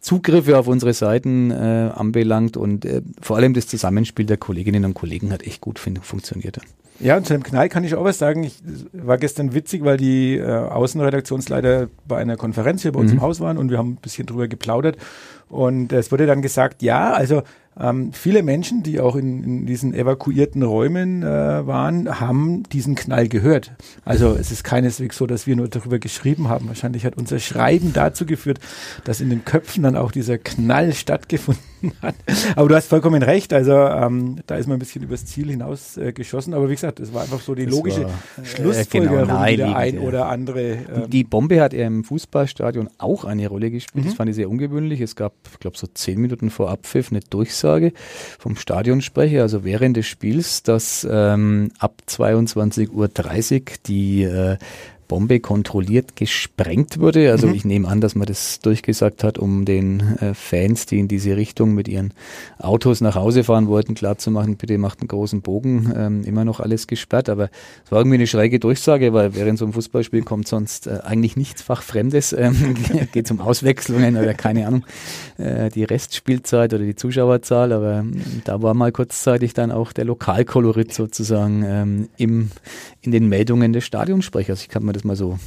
Zugriffe 0.00 0.58
auf 0.58 0.66
unsere 0.66 0.94
Seiten 0.94 1.50
äh, 1.50 1.90
anbelangt 1.94 2.56
und 2.56 2.84
äh, 2.84 3.02
vor 3.20 3.36
allem 3.36 3.54
das 3.54 3.66
Zusammenspiel 3.66 4.26
der 4.26 4.36
Kolleginnen 4.36 4.84
und 4.84 4.94
Kollegen 4.94 5.32
hat 5.32 5.42
echt 5.42 5.60
gut 5.60 5.78
funktioniert. 5.78 6.60
Ja, 7.00 7.16
und 7.16 7.26
zu 7.26 7.32
dem 7.32 7.44
Knall 7.44 7.68
kann 7.68 7.84
ich 7.84 7.94
auch 7.94 8.04
was 8.04 8.18
sagen. 8.18 8.42
Ich 8.42 8.56
war 8.92 9.18
gestern 9.18 9.54
witzig, 9.54 9.84
weil 9.84 9.96
die 9.96 10.36
äh, 10.36 10.44
Außenredaktionsleiter 10.44 11.88
bei 12.08 12.18
einer 12.18 12.36
Konferenz 12.36 12.82
hier 12.82 12.92
bei 12.92 12.98
uns 12.98 13.12
mhm. 13.12 13.18
im 13.18 13.22
Haus 13.22 13.40
waren 13.40 13.56
und 13.56 13.70
wir 13.70 13.78
haben 13.78 13.92
ein 13.92 13.96
bisschen 13.96 14.26
drüber 14.26 14.48
geplaudert. 14.48 14.96
Und 15.48 15.92
es 15.92 16.10
wurde 16.10 16.26
dann 16.26 16.42
gesagt, 16.42 16.82
ja, 16.82 17.12
also 17.12 17.42
ähm, 17.80 18.12
viele 18.12 18.42
Menschen, 18.42 18.82
die 18.82 19.00
auch 19.00 19.16
in, 19.16 19.44
in 19.44 19.66
diesen 19.66 19.94
evakuierten 19.94 20.62
Räumen 20.62 21.22
äh, 21.22 21.26
waren, 21.66 22.20
haben 22.20 22.64
diesen 22.64 22.94
Knall 22.94 23.28
gehört. 23.28 23.72
Also 24.04 24.34
es 24.34 24.50
ist 24.50 24.64
keineswegs 24.64 25.16
so, 25.16 25.26
dass 25.26 25.46
wir 25.46 25.56
nur 25.56 25.68
darüber 25.68 25.98
geschrieben 25.98 26.48
haben. 26.48 26.68
Wahrscheinlich 26.68 27.04
hat 27.04 27.16
unser 27.16 27.38
Schreiben 27.38 27.92
dazu 27.92 28.26
geführt, 28.26 28.58
dass 29.04 29.20
in 29.20 29.30
den 29.30 29.44
Köpfen 29.44 29.82
dann 29.82 29.96
auch 29.96 30.12
dieser 30.12 30.38
Knall 30.38 30.92
stattgefunden 30.92 31.62
hat. 31.62 31.68
Aber 32.56 32.68
du 32.68 32.74
hast 32.74 32.88
vollkommen 32.88 33.22
recht. 33.22 33.52
Also 33.52 33.72
ähm, 33.72 34.36
da 34.46 34.56
ist 34.56 34.66
man 34.66 34.76
ein 34.76 34.78
bisschen 34.78 35.02
übers 35.02 35.26
Ziel 35.26 35.50
hinaus 35.50 35.96
äh, 35.96 36.12
geschossen. 36.12 36.54
Aber 36.54 36.68
wie 36.68 36.74
gesagt, 36.74 37.00
es 37.00 37.12
war 37.12 37.22
einfach 37.22 37.40
so 37.40 37.54
die 37.54 37.66
das 37.66 37.74
logische 37.74 38.04
war, 38.04 38.10
äh, 38.10 38.44
Schlussfolgerung, 38.44 39.26
genau, 39.26 39.46
wie 39.46 39.56
der 39.56 39.76
ein 39.76 39.98
oder 39.98 40.26
andere. 40.26 40.70
Ähm 40.72 41.10
die 41.10 41.24
Bombe 41.24 41.60
hat 41.60 41.74
im 41.74 42.04
Fußballstadion 42.04 42.88
auch 42.98 43.24
eine 43.24 43.48
Rolle 43.48 43.70
gespielt. 43.70 44.04
Mhm. 44.04 44.08
Das 44.08 44.16
fand 44.16 44.30
ich 44.30 44.36
sehr 44.36 44.50
ungewöhnlich. 44.50 45.00
Es 45.00 45.16
gab, 45.16 45.34
ich 45.52 45.58
glaube, 45.58 45.76
so 45.76 45.86
zehn 45.86 46.20
Minuten 46.20 46.50
vor 46.50 46.70
Abpfiff 46.70 47.10
eine 47.10 47.20
Durchsage 47.20 47.92
vom 48.38 48.56
Stadionsprecher, 48.56 49.42
also 49.42 49.64
während 49.64 49.96
des 49.96 50.06
Spiels, 50.06 50.62
dass 50.62 51.06
ähm, 51.10 51.70
ab 51.78 52.02
22.30 52.08 52.90
Uhr 52.90 53.08
die 53.86 54.22
äh, 54.22 54.56
Bombe 55.08 55.40
kontrolliert 55.40 56.14
gesprengt 56.16 57.00
wurde. 57.00 57.30
Also 57.32 57.48
mhm. 57.48 57.54
ich 57.54 57.64
nehme 57.64 57.88
an, 57.88 58.00
dass 58.02 58.14
man 58.14 58.26
das 58.26 58.60
durchgesagt 58.60 59.24
hat, 59.24 59.38
um 59.38 59.64
den 59.64 60.18
äh, 60.18 60.34
Fans, 60.34 60.84
die 60.84 60.98
in 60.98 61.08
diese 61.08 61.36
Richtung 61.36 61.74
mit 61.74 61.88
ihren 61.88 62.12
Autos 62.58 63.00
nach 63.00 63.14
Hause 63.14 63.42
fahren 63.42 63.66
wollten, 63.66 63.94
klarzumachen, 63.94 64.56
bitte 64.56 64.76
macht 64.76 65.00
einen 65.00 65.08
großen 65.08 65.40
Bogen, 65.40 65.92
ähm, 65.96 66.24
immer 66.24 66.44
noch 66.44 66.60
alles 66.60 66.86
gesperrt. 66.86 67.30
Aber 67.30 67.48
es 67.84 67.90
war 67.90 68.00
irgendwie 68.00 68.16
eine 68.16 68.26
schräge 68.26 68.60
Durchsage, 68.60 69.14
weil 69.14 69.34
während 69.34 69.58
so 69.58 69.64
einem 69.64 69.72
Fußballspiel 69.72 70.22
kommt 70.22 70.46
sonst 70.46 70.86
äh, 70.86 70.98
eigentlich 71.02 71.36
nichts 71.36 71.62
Fachfremdes, 71.62 72.34
ähm, 72.34 72.76
geht 73.12 73.30
um 73.30 73.40
Auswechslungen 73.40 74.16
oder 74.16 74.34
keine 74.34 74.66
Ahnung, 74.66 74.84
äh, 75.38 75.70
die 75.70 75.84
Restspielzeit 75.84 76.74
oder 76.74 76.84
die 76.84 76.96
Zuschauerzahl. 76.96 77.72
Aber 77.72 78.00
ähm, 78.00 78.20
da 78.44 78.60
war 78.62 78.74
mal 78.74 78.92
kurzzeitig 78.92 79.54
dann 79.54 79.72
auch 79.72 79.92
der 79.92 80.04
Lokalkolorit 80.04 80.92
sozusagen 80.92 81.64
ähm, 81.66 82.08
im, 82.18 82.50
in 83.00 83.12
den 83.12 83.28
Meldungen 83.28 83.72
des 83.72 83.84
Stadionsprechers. 83.84 84.60
Ich 84.60 84.68
kann 84.68 84.84
mir 84.84 84.97
das 84.98 85.04
mal 85.04 85.16
so 85.16 85.38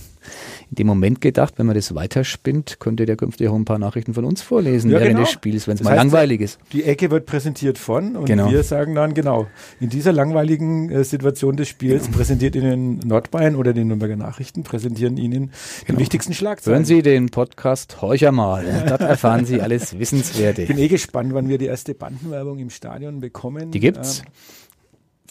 in 0.69 0.75
dem 0.75 0.87
Moment 0.87 1.19
gedacht, 1.19 1.55
wenn 1.57 1.65
man 1.65 1.75
das 1.75 1.93
weiterspinnt, 1.95 2.79
könnte 2.79 3.05
der 3.05 3.15
künftig 3.15 3.49
auch 3.49 3.55
ein 3.55 3.65
paar 3.65 3.79
Nachrichten 3.79 4.13
von 4.13 4.23
uns 4.23 4.41
vorlesen 4.41 4.89
ja, 4.89 4.99
während 4.99 5.11
genau. 5.11 5.21
des 5.21 5.31
Spiels, 5.31 5.67
wenn 5.67 5.75
es 5.75 5.83
mal 5.83 5.91
heißt, 5.91 5.97
langweilig 5.97 6.41
ist. 6.41 6.59
Die 6.71 6.83
Ecke 6.83 7.11
wird 7.11 7.25
präsentiert 7.25 7.77
von 7.77 8.15
und 8.15 8.25
genau. 8.25 8.49
wir 8.49 8.63
sagen 8.63 8.95
dann 8.95 9.13
genau, 9.13 9.47
in 9.79 9.89
dieser 9.89 10.13
langweiligen 10.13 10.89
äh, 10.89 11.03
Situation 11.03 11.57
des 11.57 11.67
Spiels 11.67 12.05
genau. 12.05 12.17
präsentiert 12.17 12.55
Ihnen 12.55 12.99
Nordbayern 12.99 13.55
oder 13.55 13.73
die 13.73 13.83
Nürnberger 13.83 14.15
Nachrichten, 14.15 14.63
präsentieren 14.63 15.17
Ihnen 15.17 15.51
genau. 15.85 15.97
die 15.97 16.03
wichtigsten 16.03 16.33
Schlagzeilen. 16.33 16.77
Hören 16.77 16.85
Sie 16.85 17.01
den 17.01 17.29
Podcast 17.29 18.01
Horcher 18.01 18.31
mal. 18.31 18.85
Dort 18.87 19.01
erfahren 19.01 19.45
Sie 19.45 19.61
alles 19.61 19.97
Wissenswerte. 19.99 20.61
Ich 20.61 20.67
bin 20.67 20.77
eh 20.77 20.87
gespannt, 20.87 21.33
wann 21.33 21.49
wir 21.49 21.57
die 21.57 21.65
erste 21.65 21.93
Bandenwerbung 21.93 22.59
im 22.59 22.69
Stadion 22.69 23.19
bekommen. 23.19 23.71
Die 23.71 23.79
gibt's. 23.79 24.19
Ähm, 24.19 24.25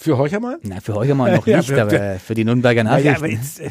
für 0.03 0.17
Horchermal? 0.17 0.59
Na, 0.63 0.81
für 0.81 0.95
Horchermal 0.95 1.37
noch 1.37 1.45
nicht, 1.47 1.69
ja, 1.69 1.83
aber 1.83 2.19
für 2.19 2.33
die 2.35 2.45
Nürnberger 2.45 2.85
Nachrichten. 2.85 3.07
Ja, 3.07 3.17
aber 3.17 3.29
jetzt, 3.29 3.61
äh, 3.61 3.69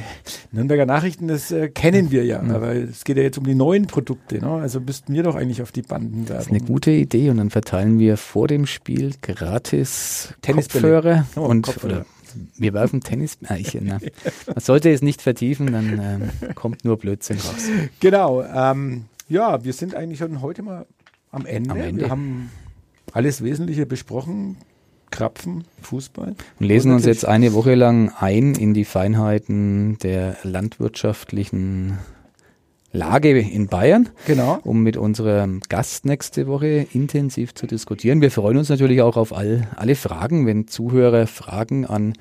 Nürnberger 0.51 0.85
Nachrichten, 0.85 1.27
das 1.27 1.51
äh, 1.51 1.69
kennen 1.69 2.11
wir 2.11 2.23
ja, 2.23 2.39
mhm. 2.39 2.51
aber 2.51 2.75
es 2.75 3.03
geht 3.03 3.17
ja 3.17 3.23
jetzt 3.23 3.39
um 3.39 3.45
die 3.45 3.55
neuen 3.55 3.87
Produkte, 3.87 4.37
ne? 4.37 4.47
also 4.47 4.79
müssten 4.79 5.11
wir 5.15 5.23
doch 5.23 5.33
eigentlich 5.33 5.63
auf 5.63 5.71
die 5.71 5.81
Banden 5.81 6.29
werben. 6.29 6.37
Das 6.37 6.45
ist 6.45 6.51
eine 6.51 6.61
gute 6.61 6.91
Idee 6.91 7.31
und 7.31 7.37
dann 7.37 7.49
verteilen 7.49 7.97
wir 7.97 8.15
vor 8.15 8.47
dem 8.47 8.67
Spiel 8.67 9.15
gratis 9.23 10.35
Kopfhörer 10.45 11.25
oh, 11.35 11.41
und 11.41 11.65
Kopfhörer. 11.65 11.93
Oder 11.93 12.05
wir 12.57 12.73
werfen 12.73 13.01
Tennis. 13.01 13.39
Ich, 13.57 13.75
na, 13.81 13.97
man 14.45 14.59
sollte 14.59 14.91
es 14.91 15.01
nicht 15.01 15.23
vertiefen, 15.23 15.71
dann 15.71 15.99
ähm, 15.99 16.53
kommt 16.53 16.85
nur 16.85 16.97
Blödsinn 16.97 17.37
raus. 17.37 17.69
Genau. 17.99 18.43
Ähm, 18.43 19.05
ja, 19.29 19.63
wir 19.63 19.73
sind 19.73 19.95
eigentlich 19.95 20.19
schon 20.19 20.41
heute 20.41 20.61
mal 20.61 20.85
am 21.31 21.47
Ende. 21.47 21.71
am 21.71 21.77
Ende. 21.77 22.01
Wir 22.03 22.09
haben 22.11 22.51
alles 23.13 23.43
Wesentliche 23.43 23.87
besprochen. 23.87 24.57
Krapfen, 25.11 25.63
Fußball. 25.81 26.35
Und 26.59 26.65
lesen 26.65 26.91
uns 26.91 27.05
jetzt 27.05 27.25
eine 27.25 27.53
Woche 27.53 27.75
lang 27.75 28.11
ein 28.19 28.55
in 28.55 28.73
die 28.73 28.85
Feinheiten 28.85 29.97
der 29.99 30.37
landwirtschaftlichen 30.43 31.99
Lage 32.91 33.37
in 33.39 33.67
Bayern, 33.67 34.09
genau. 34.25 34.59
um 34.63 34.81
mit 34.81 34.97
unserem 34.97 35.61
Gast 35.69 36.05
nächste 36.05 36.47
Woche 36.47 36.87
intensiv 36.91 37.53
zu 37.53 37.67
diskutieren. 37.67 38.21
Wir 38.21 38.31
freuen 38.31 38.57
uns 38.57 38.69
natürlich 38.69 39.01
auch 39.01 39.15
auf 39.15 39.31
all, 39.31 39.67
alle 39.75 39.95
Fragen, 39.95 40.47
wenn 40.47 40.67
Zuhörer 40.67 41.27
Fragen 41.27 41.85
an 41.85 42.13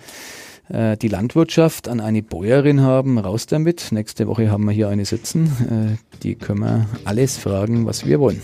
äh, 0.69 0.97
die 0.99 1.09
Landwirtschaft, 1.09 1.89
an 1.89 2.01
eine 2.01 2.23
Bäuerin 2.23 2.83
haben, 2.83 3.19
raus 3.19 3.47
damit. 3.47 3.89
Nächste 3.93 4.27
Woche 4.27 4.51
haben 4.51 4.65
wir 4.65 4.73
hier 4.73 4.89
eine 4.89 5.07
sitzen, 5.07 5.97
äh, 5.97 6.19
die 6.23 6.35
können 6.35 6.61
wir 6.61 6.87
alles 7.05 7.39
fragen, 7.39 7.87
was 7.87 8.05
wir 8.05 8.21
wollen. 8.21 8.43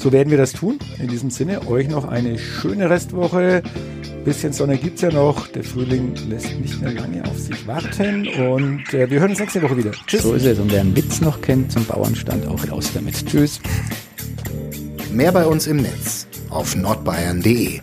So 0.00 0.12
werden 0.12 0.30
wir 0.30 0.38
das 0.38 0.54
tun. 0.54 0.78
In 0.98 1.08
diesem 1.08 1.28
Sinne, 1.28 1.68
euch 1.68 1.86
noch 1.86 2.08
eine 2.08 2.38
schöne 2.38 2.88
Restwoche. 2.88 3.62
Bisschen 4.24 4.54
Sonne 4.54 4.78
gibt 4.78 4.96
es 4.96 5.02
ja 5.02 5.12
noch. 5.12 5.46
Der 5.48 5.62
Frühling 5.62 6.14
lässt 6.26 6.58
nicht 6.58 6.80
mehr 6.80 6.92
lange 6.92 7.22
auf 7.26 7.38
sich 7.38 7.66
warten. 7.66 8.26
Und 8.26 8.94
äh, 8.94 9.10
wir 9.10 9.20
hören 9.20 9.32
uns 9.32 9.40
nächste 9.40 9.60
Woche 9.60 9.76
wieder. 9.76 9.90
Tschüss. 10.06 10.22
So 10.22 10.32
ist 10.32 10.46
es. 10.46 10.58
Und 10.58 10.72
wer 10.72 10.80
einen 10.80 10.96
Witz 10.96 11.20
noch 11.20 11.42
kennt 11.42 11.70
zum 11.70 11.84
Bauernstand, 11.84 12.46
auch 12.48 12.66
raus 12.70 12.90
damit. 12.94 13.26
Tschüss. 13.26 13.60
Mehr 15.12 15.32
bei 15.32 15.44
uns 15.44 15.66
im 15.66 15.76
Netz 15.76 16.26
auf 16.48 16.74
nordbayern.de 16.74 17.82